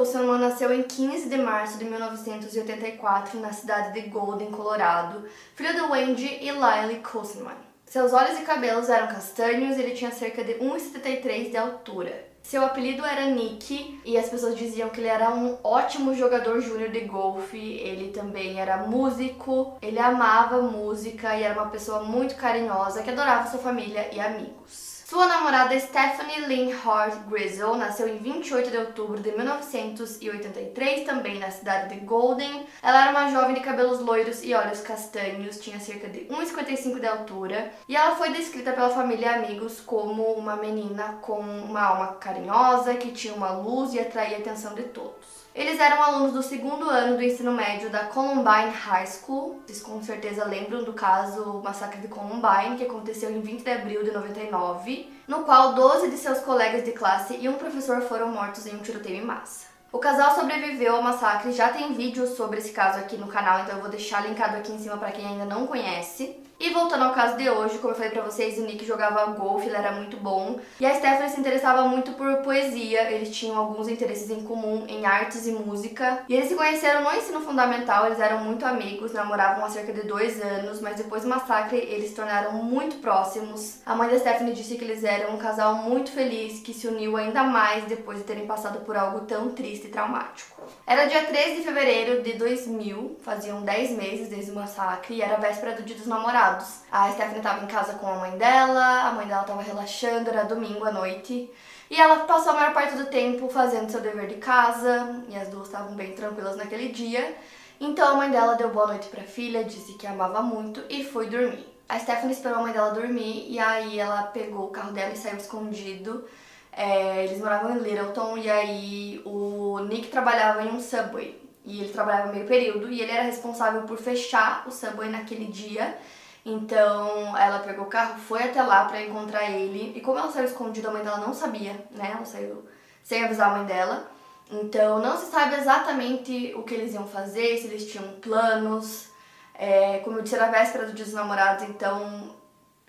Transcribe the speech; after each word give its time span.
Coulson 0.00 0.38
nasceu 0.38 0.72
em 0.72 0.82
15 0.82 1.28
de 1.28 1.36
março 1.36 1.76
de 1.76 1.84
1984 1.84 3.38
na 3.38 3.52
cidade 3.52 3.92
de 3.92 4.08
Golden, 4.08 4.50
Colorado, 4.50 5.28
filho 5.54 5.74
de 5.74 5.82
Wendy 5.82 6.38
e 6.40 6.50
Lyle 6.50 7.02
Coulson. 7.02 7.46
Seus 7.84 8.14
olhos 8.14 8.38
e 8.38 8.42
cabelos 8.42 8.88
eram 8.88 9.08
castanhos 9.08 9.76
e 9.76 9.82
ele 9.82 9.92
tinha 9.92 10.10
cerca 10.10 10.42
de 10.42 10.54
1,73 10.54 11.50
de 11.50 11.56
altura. 11.58 12.28
Seu 12.42 12.64
apelido 12.64 13.04
era 13.04 13.26
Nick 13.26 14.00
e 14.02 14.16
as 14.16 14.30
pessoas 14.30 14.56
diziam 14.56 14.88
que 14.88 15.00
ele 15.00 15.08
era 15.08 15.34
um 15.34 15.58
ótimo 15.62 16.14
jogador 16.14 16.62
júnior 16.62 16.88
de 16.88 17.00
golfe. 17.00 17.58
Ele 17.58 18.10
também 18.10 18.58
era 18.58 18.78
músico, 18.78 19.76
ele 19.82 19.98
amava 19.98 20.62
música 20.62 21.36
e 21.36 21.42
era 21.42 21.60
uma 21.60 21.70
pessoa 21.70 22.04
muito 22.04 22.36
carinhosa 22.36 23.02
que 23.02 23.10
adorava 23.10 23.50
sua 23.50 23.60
família 23.60 24.08
e 24.14 24.18
amigos. 24.18 24.89
Sua 25.10 25.26
namorada 25.26 25.76
Stephanie 25.76 26.46
Lynn 26.46 26.72
Hart 26.72 27.26
Grizzle 27.26 27.74
nasceu 27.74 28.06
em 28.06 28.18
28 28.18 28.70
de 28.70 28.76
outubro 28.76 29.18
de 29.18 29.32
1983, 29.32 31.04
também 31.04 31.36
na 31.40 31.50
cidade 31.50 31.92
de 31.92 32.00
Golden. 32.02 32.64
Ela 32.80 33.08
era 33.08 33.10
uma 33.10 33.28
jovem 33.28 33.56
de 33.56 33.60
cabelos 33.60 33.98
loiros 33.98 34.44
e 34.44 34.54
olhos 34.54 34.80
castanhos, 34.82 35.58
tinha 35.58 35.80
cerca 35.80 36.08
de 36.08 36.26
1,55 36.26 37.00
de 37.00 37.06
altura, 37.08 37.72
e 37.88 37.96
ela 37.96 38.14
foi 38.14 38.30
descrita 38.30 38.72
pela 38.72 38.90
família 38.90 39.32
e 39.32 39.34
amigos 39.34 39.80
como 39.80 40.22
uma 40.34 40.54
menina 40.54 41.18
com 41.20 41.40
uma 41.40 41.82
alma 41.82 42.12
carinhosa, 42.12 42.94
que 42.94 43.10
tinha 43.10 43.34
uma 43.34 43.50
luz 43.50 43.92
e 43.92 43.98
atraía 43.98 44.36
a 44.36 44.40
atenção 44.40 44.76
de 44.76 44.84
todos. 44.84 45.39
Eles 45.52 45.80
eram 45.80 46.00
alunos 46.00 46.32
do 46.32 46.42
segundo 46.44 46.88
ano 46.88 47.16
do 47.16 47.24
ensino 47.24 47.50
médio 47.50 47.90
da 47.90 48.04
Columbine 48.04 48.70
High 48.70 49.06
School. 49.08 49.60
Vocês 49.66 49.82
com 49.82 50.00
certeza 50.00 50.44
lembram 50.44 50.84
do 50.84 50.92
caso 50.92 51.60
Massacre 51.64 52.00
de 52.00 52.06
Columbine, 52.06 52.76
que 52.76 52.84
aconteceu 52.84 53.32
em 53.32 53.40
20 53.40 53.64
de 53.64 53.70
abril 53.70 54.04
de 54.04 54.12
99, 54.12 55.12
no 55.26 55.42
qual 55.42 55.74
12 55.74 56.08
de 56.08 56.16
seus 56.18 56.38
colegas 56.38 56.84
de 56.84 56.92
classe 56.92 57.36
e 57.36 57.48
um 57.48 57.54
professor 57.54 58.00
foram 58.02 58.28
mortos 58.28 58.64
em 58.64 58.76
um 58.76 58.78
tiroteio 58.78 59.16
em 59.16 59.24
massa. 59.24 59.66
O 59.90 59.98
casal 59.98 60.36
sobreviveu 60.36 60.94
ao 60.94 61.02
massacre, 61.02 61.50
já 61.50 61.70
tem 61.70 61.94
vídeos 61.94 62.36
sobre 62.36 62.60
esse 62.60 62.70
caso 62.70 63.00
aqui 63.00 63.16
no 63.16 63.26
canal, 63.26 63.58
então 63.60 63.74
eu 63.74 63.80
vou 63.80 63.90
deixar 63.90 64.24
linkado 64.24 64.56
aqui 64.56 64.70
em 64.70 64.78
cima 64.78 64.96
para 64.98 65.10
quem 65.10 65.26
ainda 65.26 65.46
não 65.46 65.66
conhece. 65.66 66.38
E 66.60 66.68
voltando 66.74 67.04
ao 67.04 67.14
caso 67.14 67.38
de 67.38 67.48
hoje, 67.48 67.78
como 67.78 67.92
eu 67.92 67.96
falei 67.96 68.10
pra 68.10 68.20
vocês, 68.20 68.58
o 68.58 68.66
Nick 68.66 68.84
jogava 68.84 69.24
golfe, 69.32 69.66
ele 69.66 69.76
era 69.76 69.92
muito 69.92 70.18
bom. 70.18 70.60
E 70.78 70.84
a 70.84 70.94
Stephanie 70.94 71.30
se 71.30 71.40
interessava 71.40 71.88
muito 71.88 72.12
por 72.12 72.42
poesia, 72.42 73.10
eles 73.10 73.34
tinham 73.34 73.56
alguns 73.56 73.88
interesses 73.88 74.28
em 74.28 74.42
comum 74.42 74.84
em 74.86 75.06
artes 75.06 75.46
e 75.46 75.52
música. 75.52 76.22
E 76.28 76.34
eles 76.34 76.50
se 76.50 76.54
conheceram 76.54 77.02
no 77.02 77.16
ensino 77.16 77.40
fundamental, 77.40 78.04
eles 78.04 78.20
eram 78.20 78.44
muito 78.44 78.66
amigos, 78.66 79.14
namoravam 79.14 79.64
há 79.64 79.70
cerca 79.70 79.90
de 79.90 80.02
dois 80.02 80.38
anos, 80.38 80.82
mas 80.82 80.96
depois 80.96 81.22
do 81.22 81.30
massacre 81.30 81.78
eles 81.78 82.10
se 82.10 82.14
tornaram 82.14 82.52
muito 82.52 82.96
próximos. 82.96 83.80
A 83.86 83.96
mãe 83.96 84.10
da 84.10 84.18
Stephanie 84.18 84.52
disse 84.52 84.76
que 84.76 84.84
eles 84.84 85.02
eram 85.02 85.36
um 85.36 85.38
casal 85.38 85.76
muito 85.76 86.12
feliz, 86.12 86.60
que 86.60 86.74
se 86.74 86.86
uniu 86.86 87.16
ainda 87.16 87.42
mais 87.42 87.84
depois 87.84 88.18
de 88.18 88.24
terem 88.24 88.46
passado 88.46 88.80
por 88.84 88.98
algo 88.98 89.20
tão 89.20 89.52
triste 89.52 89.86
e 89.86 89.90
traumático. 89.90 90.60
Era 90.86 91.06
dia 91.06 91.24
13 91.24 91.56
de 91.56 91.62
fevereiro 91.62 92.22
de 92.22 92.34
2000, 92.34 93.16
faziam 93.22 93.62
10 93.62 93.92
meses 93.92 94.28
desde 94.28 94.50
o 94.50 94.54
massacre, 94.54 95.14
e 95.14 95.22
era 95.22 95.36
véspera 95.36 95.74
do 95.74 95.82
dia 95.82 95.96
dos 95.96 96.06
namorados. 96.06 96.49
A 96.90 97.12
Stephanie 97.12 97.38
estava 97.38 97.64
em 97.64 97.68
casa 97.68 97.94
com 97.94 98.06
a 98.06 98.16
mãe 98.16 98.36
dela, 98.36 99.08
a 99.08 99.12
mãe 99.12 99.26
dela 99.26 99.42
estava 99.42 99.62
relaxando, 99.62 100.30
era 100.30 100.44
domingo 100.44 100.84
à 100.84 100.90
noite. 100.90 101.50
E 101.88 102.00
ela 102.00 102.20
passou 102.20 102.52
a 102.52 102.54
maior 102.54 102.72
parte 102.72 102.96
do 102.96 103.06
tempo 103.06 103.48
fazendo 103.48 103.90
seu 103.90 104.00
dever 104.00 104.28
de 104.28 104.36
casa, 104.36 105.22
e 105.28 105.36
as 105.36 105.48
duas 105.48 105.66
estavam 105.66 105.94
bem 105.94 106.12
tranquilas 106.12 106.56
naquele 106.56 106.88
dia. 106.88 107.36
Então 107.80 108.08
a 108.08 108.14
mãe 108.14 108.30
dela 108.30 108.54
deu 108.54 108.70
boa 108.70 108.88
noite 108.88 109.08
para 109.08 109.22
a 109.22 109.26
filha, 109.26 109.64
disse 109.64 109.94
que 109.94 110.06
amava 110.06 110.42
muito 110.42 110.82
e 110.88 111.04
foi 111.04 111.28
dormir. 111.28 111.66
A 111.88 111.98
Stephanie 111.98 112.32
esperou 112.32 112.58
a 112.58 112.62
mãe 112.62 112.72
dela 112.72 112.90
dormir 112.90 113.46
e 113.48 113.58
aí 113.58 113.98
ela 113.98 114.22
pegou 114.24 114.66
o 114.66 114.70
carro 114.70 114.92
dela 114.92 115.12
e 115.12 115.16
saiu 115.16 115.36
escondido. 115.36 116.24
É, 116.72 117.24
eles 117.24 117.40
moravam 117.40 117.76
em 117.76 117.80
Littleton 117.80 118.38
e 118.38 118.48
aí 118.48 119.22
o 119.24 119.80
Nick 119.88 120.08
trabalhava 120.08 120.62
em 120.62 120.68
um 120.68 120.80
subway 120.80 121.40
e 121.64 121.80
ele 121.80 121.92
trabalhava 121.92 122.32
meio 122.32 122.46
período 122.46 122.88
e 122.88 123.00
ele 123.00 123.10
era 123.10 123.22
responsável 123.22 123.82
por 123.82 123.98
fechar 123.98 124.64
o 124.68 124.70
subway 124.70 125.08
naquele 125.08 125.46
dia 125.46 125.98
então 126.44 127.36
ela 127.36 127.58
pegou 127.60 127.84
o 127.84 127.88
carro, 127.88 128.18
foi 128.18 128.44
até 128.44 128.62
lá 128.62 128.84
para 128.84 129.02
encontrar 129.02 129.50
ele. 129.50 129.92
E 129.96 130.00
como 130.00 130.18
ela 130.18 130.30
saiu 130.30 130.46
escondida, 130.46 130.88
a 130.88 130.92
mãe 130.92 131.02
dela 131.02 131.18
não 131.18 131.34
sabia, 131.34 131.72
né? 131.90 132.12
Ela 132.14 132.24
saiu 132.24 132.64
sem 133.02 133.24
avisar 133.24 133.50
a 133.50 133.58
mãe 133.58 133.66
dela. 133.66 134.10
Então 134.50 134.98
não 134.98 135.16
se 135.16 135.30
sabe 135.30 135.56
exatamente 135.56 136.52
o 136.56 136.62
que 136.62 136.74
eles 136.74 136.94
iam 136.94 137.06
fazer, 137.06 137.58
se 137.58 137.66
eles 137.66 137.90
tinham 137.90 138.14
planos. 138.20 139.08
É, 139.54 139.98
como 139.98 140.18
eu 140.18 140.22
disse, 140.22 140.34
era 140.34 140.46
a 140.46 140.50
véspera 140.50 140.86
do 140.86 140.94
dia 140.94 141.04
dos 141.04 141.14
namorados, 141.14 141.64
então 141.68 142.34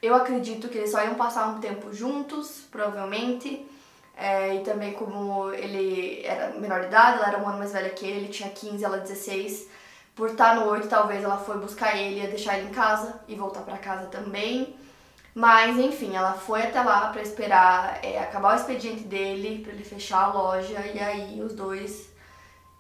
eu 0.02 0.16
acredito 0.16 0.70
que 0.70 0.78
eles 0.78 0.90
só 0.90 1.04
iam 1.04 1.16
passar 1.16 1.48
um 1.50 1.60
tempo 1.60 1.94
juntos, 1.94 2.66
provavelmente. 2.72 3.68
É, 4.16 4.56
e 4.56 4.64
também 4.64 4.94
como 4.94 5.52
ele 5.52 6.22
era 6.26 6.52
menor 6.52 6.82
de 6.82 6.88
idade, 6.88 7.18
ela 7.18 7.28
era 7.28 7.40
um 7.40 7.48
ano 7.48 7.58
mais 7.58 7.72
velha 7.74 7.90
que 7.90 8.06
ele, 8.06 8.20
ele 8.20 8.28
tinha 8.30 8.50
15, 8.50 8.84
ela 8.84 8.98
16 8.98 9.68
por 10.22 10.30
estar 10.30 10.56
no 10.56 10.70
8, 10.70 10.88
talvez 10.88 11.24
ela 11.24 11.40
foi 11.40 11.58
buscar 11.58 11.98
ele, 11.98 12.20
ia 12.20 12.28
deixar 12.28 12.56
ele 12.56 12.70
em 12.70 12.72
casa 12.72 13.20
e 13.28 13.34
voltar 13.34 13.62
para 13.62 13.76
casa 13.80 14.06
também. 14.06 14.76
Mas 15.34 15.80
enfim, 15.80 16.16
ela 16.16 16.34
foi 16.34 16.62
até 16.62 16.80
lá 16.80 17.08
para 17.08 17.24
esperar 17.24 18.00
é, 18.06 18.20
acabar 18.20 18.54
o 18.54 18.56
expediente 18.56 19.02
dele, 19.02 19.64
para 19.64 19.74
ele 19.74 19.84
fechar 19.84 20.26
a 20.26 20.32
loja, 20.32 20.80
e 20.94 21.00
aí 21.00 21.42
os 21.42 21.56
dois 21.56 22.08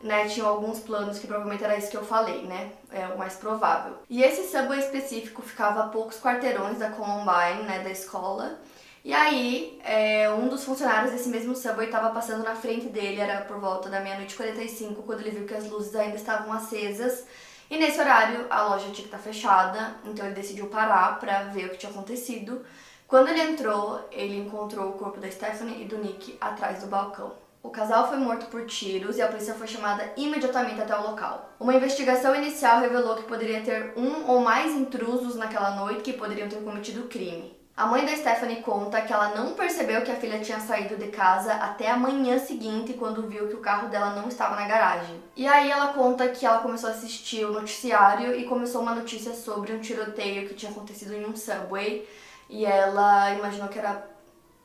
né, 0.03 0.28
tinham 0.28 0.47
alguns 0.47 0.81
planos 0.81 1.18
que 1.18 1.25
provavelmente 1.25 1.63
era 1.63 1.75
isso 1.75 1.90
que 1.90 1.97
eu 1.97 2.06
falei, 2.06 2.44
né? 2.44 2.74
É 2.91 3.07
o 3.07 3.18
mais 3.18 3.34
provável. 3.34 3.96
E 4.07 4.22
esse 4.22 4.44
subway 4.44 4.78
específico 4.78 5.41
ficava 5.41 5.85
a 5.85 5.88
poucos 5.88 6.19
quarteirões 6.19 6.78
da 6.78 6.91
Columbine, 6.91 7.63
né, 7.63 7.80
da 7.84 7.90
escola. 7.90 8.59
E 9.03 9.13
aí, 9.13 9.79
é, 9.84 10.29
um 10.29 10.47
dos 10.47 10.63
funcionários 10.63 11.12
desse 11.12 11.28
mesmo 11.28 11.56
subway 11.56 11.88
estava 11.88 12.12
passando 12.12 12.44
na 12.44 12.56
frente 12.56 12.88
dele, 12.88 13.19
era 13.19 13.41
por 13.41 13.59
volta 13.59 13.89
da 13.89 14.00
meia-noite 14.00 14.35
e 14.35 14.38
45, 14.38 15.01
quando 15.01 15.22
ele 15.22 15.31
viu 15.31 15.47
que 15.47 15.56
as 15.56 15.67
luzes 15.67 15.95
ainda 15.95 16.17
estavam 16.17 16.53
acesas. 16.53 17.25
E 17.69 17.78
nesse 17.78 18.00
horário 18.00 18.45
a 18.50 18.63
loja 18.63 18.85
tinha 18.85 18.95
que 18.95 19.01
estar 19.03 19.17
tá 19.17 19.23
fechada, 19.23 19.95
então 20.06 20.23
ele 20.25 20.35
decidiu 20.35 20.67
parar 20.67 21.19
para 21.19 21.44
ver 21.45 21.66
o 21.66 21.69
que 21.69 21.78
tinha 21.78 21.91
acontecido. 21.91 22.63
Quando 23.07 23.29
ele 23.29 23.41
entrou, 23.41 24.07
ele 24.12 24.38
encontrou 24.38 24.89
o 24.89 24.94
corpo 24.94 25.19
da 25.19 25.31
Stephanie 25.31 25.81
e 25.81 25.85
do 25.85 25.97
Nick 25.97 26.38
atrás 26.39 26.81
do 26.81 26.88
balcão. 26.88 27.33
O 27.63 27.69
casal 27.69 28.07
foi 28.07 28.18
morto 28.18 28.47
por 28.47 28.66
tiros 28.66 29.18
e 29.18 29.22
a 29.22 29.28
polícia 29.28 29.56
foi 29.56 29.68
chamada 29.68 30.12
imediatamente 30.16 30.81
até 30.81 30.95
o 30.95 31.09
local. 31.09 31.53
Uma 31.59 31.73
investigação 31.73 32.35
inicial 32.35 32.81
revelou 32.81 33.16
que 33.16 33.23
poderia 33.23 33.62
ter 33.62 33.94
um 33.95 34.29
ou 34.29 34.41
mais 34.41 34.73
intrusos 34.73 35.35
naquela 35.35 35.72
noite 35.72 36.03
que 36.03 36.13
poderiam 36.13 36.50
ter 36.50 36.63
cometido 36.63 37.01
o 37.01 37.07
crime. 37.07 37.61
A 37.81 37.88
mãe 37.88 38.06
da 38.06 38.16
Stephanie 38.16 38.62
conta 38.62 39.02
que 39.02 39.12
ela 39.12 39.30
não 39.30 39.56
percebeu 39.56 40.03
que 40.03 40.12
a 40.12 40.16
filha 40.16 40.38
tinha 40.38 40.59
saído 40.59 40.97
de 40.97 41.08
casa 41.08 41.52
até 41.52 41.90
a 41.90 41.97
manhã 41.97 42.38
seguinte, 42.38 42.94
quando 42.94 43.28
viu 43.28 43.47
que 43.47 43.56
o 43.56 43.59
carro 43.59 43.90
dela 43.90 44.12
não 44.12 44.30
estava 44.30 44.56
na 44.56 44.68
garagem. 44.68 45.19
E 45.36 45.47
aí 45.47 45.72
ela 45.72 45.88
conta 45.88 46.30
que 46.30 46.46
ela 46.46 46.59
começou 46.59 46.92
a 46.92 46.94
assistir 46.94 47.44
o 47.44 47.52
noticiário 47.52 48.36
e 48.36 48.46
começou 48.46 48.84
uma 48.84 48.94
notícia 48.94 49.34
sobre 49.34 49.74
um 49.74 49.80
tiroteio 49.80 50.47
que 50.47 50.53
tinha 50.53 50.72
acontecido 50.72 51.16
em 51.16 51.25
um 51.25 51.36
subway. 51.36 52.08
E 52.47 52.68
ela 52.68 53.34
imaginou 53.34 53.68
que 53.68 53.80
era 53.80 54.06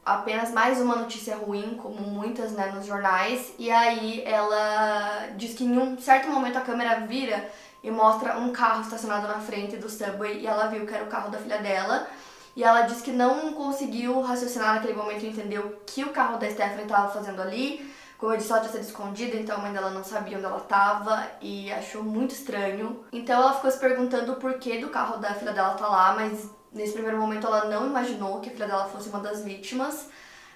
apenas 0.05 0.51
mais 0.51 0.79
uma 0.79 0.97
notícia 0.97 1.37
ruim, 1.37 1.81
como 1.83 2.03
muitas 2.03 2.53
né, 2.53 2.71
nos 2.71 2.85
jornais. 2.85 3.55
E 3.59 3.71
aí 3.71 4.25
ela 4.27 5.29
diz 5.39 5.55
que 5.55 5.65
em 5.65 5.79
um 5.79 5.99
certo 5.99 6.29
momento 6.29 6.59
a 6.59 6.61
câmera 6.61 7.01
vira 7.01 7.51
e 7.83 7.91
mostra 7.91 8.37
um 8.37 8.53
carro 8.53 8.83
estacionado 8.83 9.27
na 9.27 9.41
frente 9.41 9.79
do 9.79 9.89
subway 9.89 10.41
e 10.41 10.47
ela 10.47 10.67
viu 10.67 10.85
que 10.85 10.95
era 10.95 11.05
o 11.05 11.09
carro 11.09 11.31
da 11.31 11.39
filha 11.39 11.57
dela. 11.63 12.07
E 12.57 12.65
ela 12.65 12.83
disse 12.83 13.03
que 13.03 13.13
não 13.13 13.53
conseguiu 13.53 14.19
raciocinar 14.23 14.75
naquele 14.75 14.95
momento 14.95 15.23
e 15.23 15.29
entender 15.29 15.59
o 15.59 15.77
que 15.85 16.03
o 16.03 16.11
carro 16.11 16.39
da 16.39 16.51
Stephanie 16.51 16.85
estava 16.85 17.13
fazendo 17.13 17.43
ali. 17.43 17.95
Como 18.17 18.33
eu 18.33 18.39
disse, 18.39 18.51
ela 18.51 18.63
tinha 18.63 18.73
sido 18.73 18.83
escondida, 18.83 19.37
então 19.37 19.57
a 19.57 19.59
mãe 19.59 19.73
dela 19.75 19.91
não 19.91 20.03
sabia 20.03 20.39
onde 20.39 20.47
ela 20.47 20.57
estava 20.57 21.27
e 21.43 21.71
achou 21.71 22.03
muito 22.03 22.31
estranho. 22.31 23.05
Então 23.13 23.43
ela 23.43 23.53
ficou 23.53 23.71
se 23.71 23.79
perguntando 23.79 24.33
o 24.33 24.37
porquê 24.37 24.79
do 24.79 24.89
carro 24.89 25.19
da 25.19 25.35
filha 25.35 25.53
dela 25.53 25.75
tá 25.75 25.87
lá, 25.87 26.15
mas 26.15 26.49
nesse 26.73 26.95
primeiro 26.95 27.19
momento 27.19 27.47
ela 27.47 27.67
não 27.67 27.87
imaginou 27.87 28.41
que 28.41 28.49
a 28.49 28.53
filha 28.53 28.67
dela 28.67 28.87
fosse 28.87 29.11
uma 29.11 29.21
das 29.21 29.45
vítimas. 29.45 30.09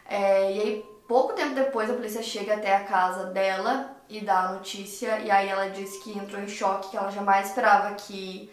É, 0.08 0.52
e 0.54 0.60
aí, 0.60 0.84
pouco 1.06 1.34
tempo 1.34 1.54
depois, 1.54 1.90
a 1.90 1.92
polícia 1.92 2.22
chega 2.22 2.54
até 2.54 2.74
a 2.74 2.84
casa 2.84 3.24
dela 3.26 3.94
e 4.08 4.24
dá 4.24 4.40
a 4.40 4.52
notícia. 4.52 5.18
E 5.18 5.30
aí 5.30 5.50
ela 5.50 5.68
disse 5.68 6.02
que 6.02 6.18
entrou 6.18 6.42
em 6.42 6.48
choque, 6.48 6.88
que 6.90 6.96
ela 6.96 7.10
jamais 7.10 7.48
esperava 7.48 7.94
que 7.94 8.50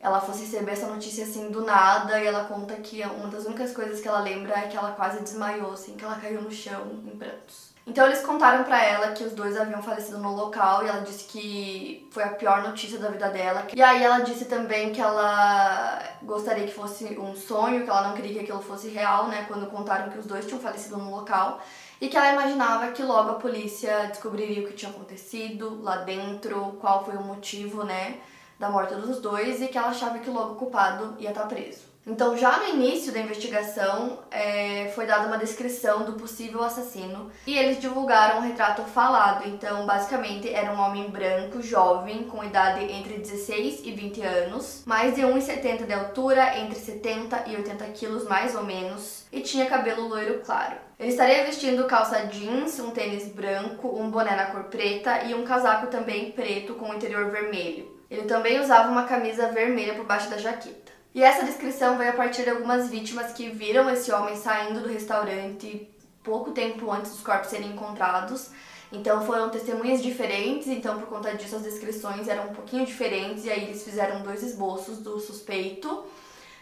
ela 0.00 0.20
fosse 0.20 0.44
receber 0.44 0.72
essa 0.72 0.86
notícia 0.86 1.24
assim 1.24 1.50
do 1.50 1.62
nada 1.62 2.18
e 2.18 2.26
ela 2.26 2.44
conta 2.44 2.74
que 2.76 3.02
uma 3.02 3.28
das 3.28 3.44
únicas 3.44 3.72
coisas 3.72 4.00
que 4.00 4.08
ela 4.08 4.20
lembra 4.20 4.58
é 4.58 4.68
que 4.68 4.76
ela 4.76 4.92
quase 4.92 5.20
desmaiou, 5.20 5.72
assim, 5.72 5.94
que 5.94 6.04
ela 6.04 6.14
caiu 6.14 6.40
no 6.40 6.50
chão 6.50 7.02
em 7.04 7.16
prantos. 7.16 7.70
Então 7.86 8.06
eles 8.06 8.20
contaram 8.20 8.64
para 8.64 8.82
ela 8.82 9.12
que 9.12 9.24
os 9.24 9.32
dois 9.32 9.58
haviam 9.58 9.82
falecido 9.82 10.18
no 10.18 10.34
local 10.34 10.84
e 10.84 10.88
ela 10.88 11.00
disse 11.00 11.24
que 11.24 12.08
foi 12.12 12.22
a 12.22 12.28
pior 12.28 12.62
notícia 12.62 12.98
da 12.98 13.08
vida 13.10 13.28
dela. 13.28 13.66
E 13.74 13.82
aí 13.82 14.02
ela 14.02 14.20
disse 14.20 14.44
também 14.46 14.92
que 14.92 15.00
ela 15.00 16.00
gostaria 16.22 16.66
que 16.66 16.72
fosse 16.72 17.18
um 17.18 17.34
sonho, 17.34 17.84
que 17.84 17.90
ela 17.90 18.08
não 18.08 18.14
queria 18.14 18.32
que 18.32 18.40
aquilo 18.40 18.62
fosse 18.62 18.88
real, 18.88 19.28
né, 19.28 19.44
quando 19.48 19.66
contaram 19.66 20.10
que 20.10 20.18
os 20.18 20.26
dois 20.26 20.46
tinham 20.46 20.60
falecido 20.60 20.96
no 20.98 21.10
local. 21.10 21.60
E 22.00 22.08
que 22.08 22.16
ela 22.16 22.32
imaginava 22.32 22.92
que 22.92 23.02
logo 23.02 23.30
a 23.30 23.34
polícia 23.34 24.06
descobriria 24.06 24.62
o 24.62 24.68
que 24.68 24.74
tinha 24.74 24.90
acontecido 24.90 25.82
lá 25.82 25.96
dentro, 25.96 26.76
qual 26.80 27.04
foi 27.04 27.16
o 27.16 27.22
motivo, 27.22 27.82
né, 27.82 28.18
da 28.60 28.68
morte 28.68 28.94
dos 28.94 29.20
dois 29.20 29.62
e 29.62 29.68
que 29.68 29.78
ela 29.78 29.88
achava 29.88 30.18
que 30.18 30.28
logo 30.28 30.52
o 30.52 30.56
culpado 30.56 31.16
ia 31.18 31.30
estar 31.30 31.46
preso. 31.46 31.88
Então, 32.06 32.36
já 32.36 32.58
no 32.58 32.68
início 32.68 33.12
da 33.12 33.20
investigação, 33.20 34.18
é, 34.30 34.90
foi 34.94 35.06
dada 35.06 35.26
uma 35.26 35.38
descrição 35.38 36.02
do 36.02 36.14
possível 36.14 36.62
assassino 36.62 37.30
e 37.46 37.56
eles 37.56 37.80
divulgaram 37.80 38.38
um 38.38 38.42
retrato 38.42 38.82
falado. 38.82 39.46
Então, 39.48 39.86
basicamente, 39.86 40.52
era 40.52 40.72
um 40.72 40.80
homem 40.80 41.10
branco, 41.10 41.62
jovem, 41.62 42.24
com 42.24 42.42
idade 42.42 42.84
entre 42.84 43.18
16 43.18 43.82
e 43.84 43.92
20 43.92 44.22
anos, 44.22 44.82
mais 44.86 45.14
de 45.14 45.22
1,70 45.22 45.86
de 45.86 45.92
altura, 45.92 46.58
entre 46.58 46.78
70 46.78 47.44
e 47.46 47.56
80 47.56 47.84
quilos 47.88 48.26
mais 48.26 48.54
ou 48.54 48.64
menos, 48.64 49.26
e 49.30 49.40
tinha 49.40 49.66
cabelo 49.66 50.08
loiro 50.08 50.40
claro. 50.44 50.76
Ele 50.98 51.10
estaria 51.10 51.44
vestindo 51.44 51.86
calça 51.86 52.26
jeans, 52.26 52.78
um 52.80 52.90
tênis 52.90 53.28
branco, 53.28 53.88
um 53.88 54.10
boné 54.10 54.36
na 54.36 54.46
cor 54.46 54.64
preta 54.64 55.24
e 55.24 55.34
um 55.34 55.44
casaco 55.44 55.86
também 55.86 56.32
preto 56.32 56.74
com 56.74 56.92
interior 56.92 57.30
vermelho. 57.30 57.89
Ele 58.10 58.22
também 58.22 58.60
usava 58.60 58.90
uma 58.90 59.04
camisa 59.04 59.52
vermelha 59.52 59.94
por 59.94 60.04
baixo 60.04 60.28
da 60.28 60.36
jaqueta. 60.36 60.90
E 61.14 61.22
essa 61.22 61.44
descrição 61.44 61.96
veio 61.96 62.10
a 62.10 62.14
partir 62.14 62.42
de 62.42 62.50
algumas 62.50 62.88
vítimas 62.88 63.32
que 63.32 63.48
viram 63.50 63.88
esse 63.90 64.10
homem 64.12 64.36
saindo 64.36 64.80
do 64.80 64.88
restaurante 64.88 65.88
pouco 66.22 66.50
tempo 66.50 66.90
antes 66.90 67.12
dos 67.12 67.20
corpos 67.20 67.50
serem 67.50 67.70
encontrados. 67.70 68.50
Então 68.92 69.24
foram 69.24 69.48
testemunhas 69.50 70.02
diferentes, 70.02 70.66
então 70.66 70.98
por 70.98 71.08
conta 71.08 71.34
disso 71.34 71.56
as 71.56 71.62
descrições 71.62 72.26
eram 72.26 72.48
um 72.50 72.54
pouquinho 72.54 72.84
diferentes, 72.84 73.44
e 73.44 73.50
aí 73.50 73.64
eles 73.64 73.84
fizeram 73.84 74.22
dois 74.22 74.42
esboços 74.42 74.98
do 74.98 75.20
suspeito. 75.20 76.04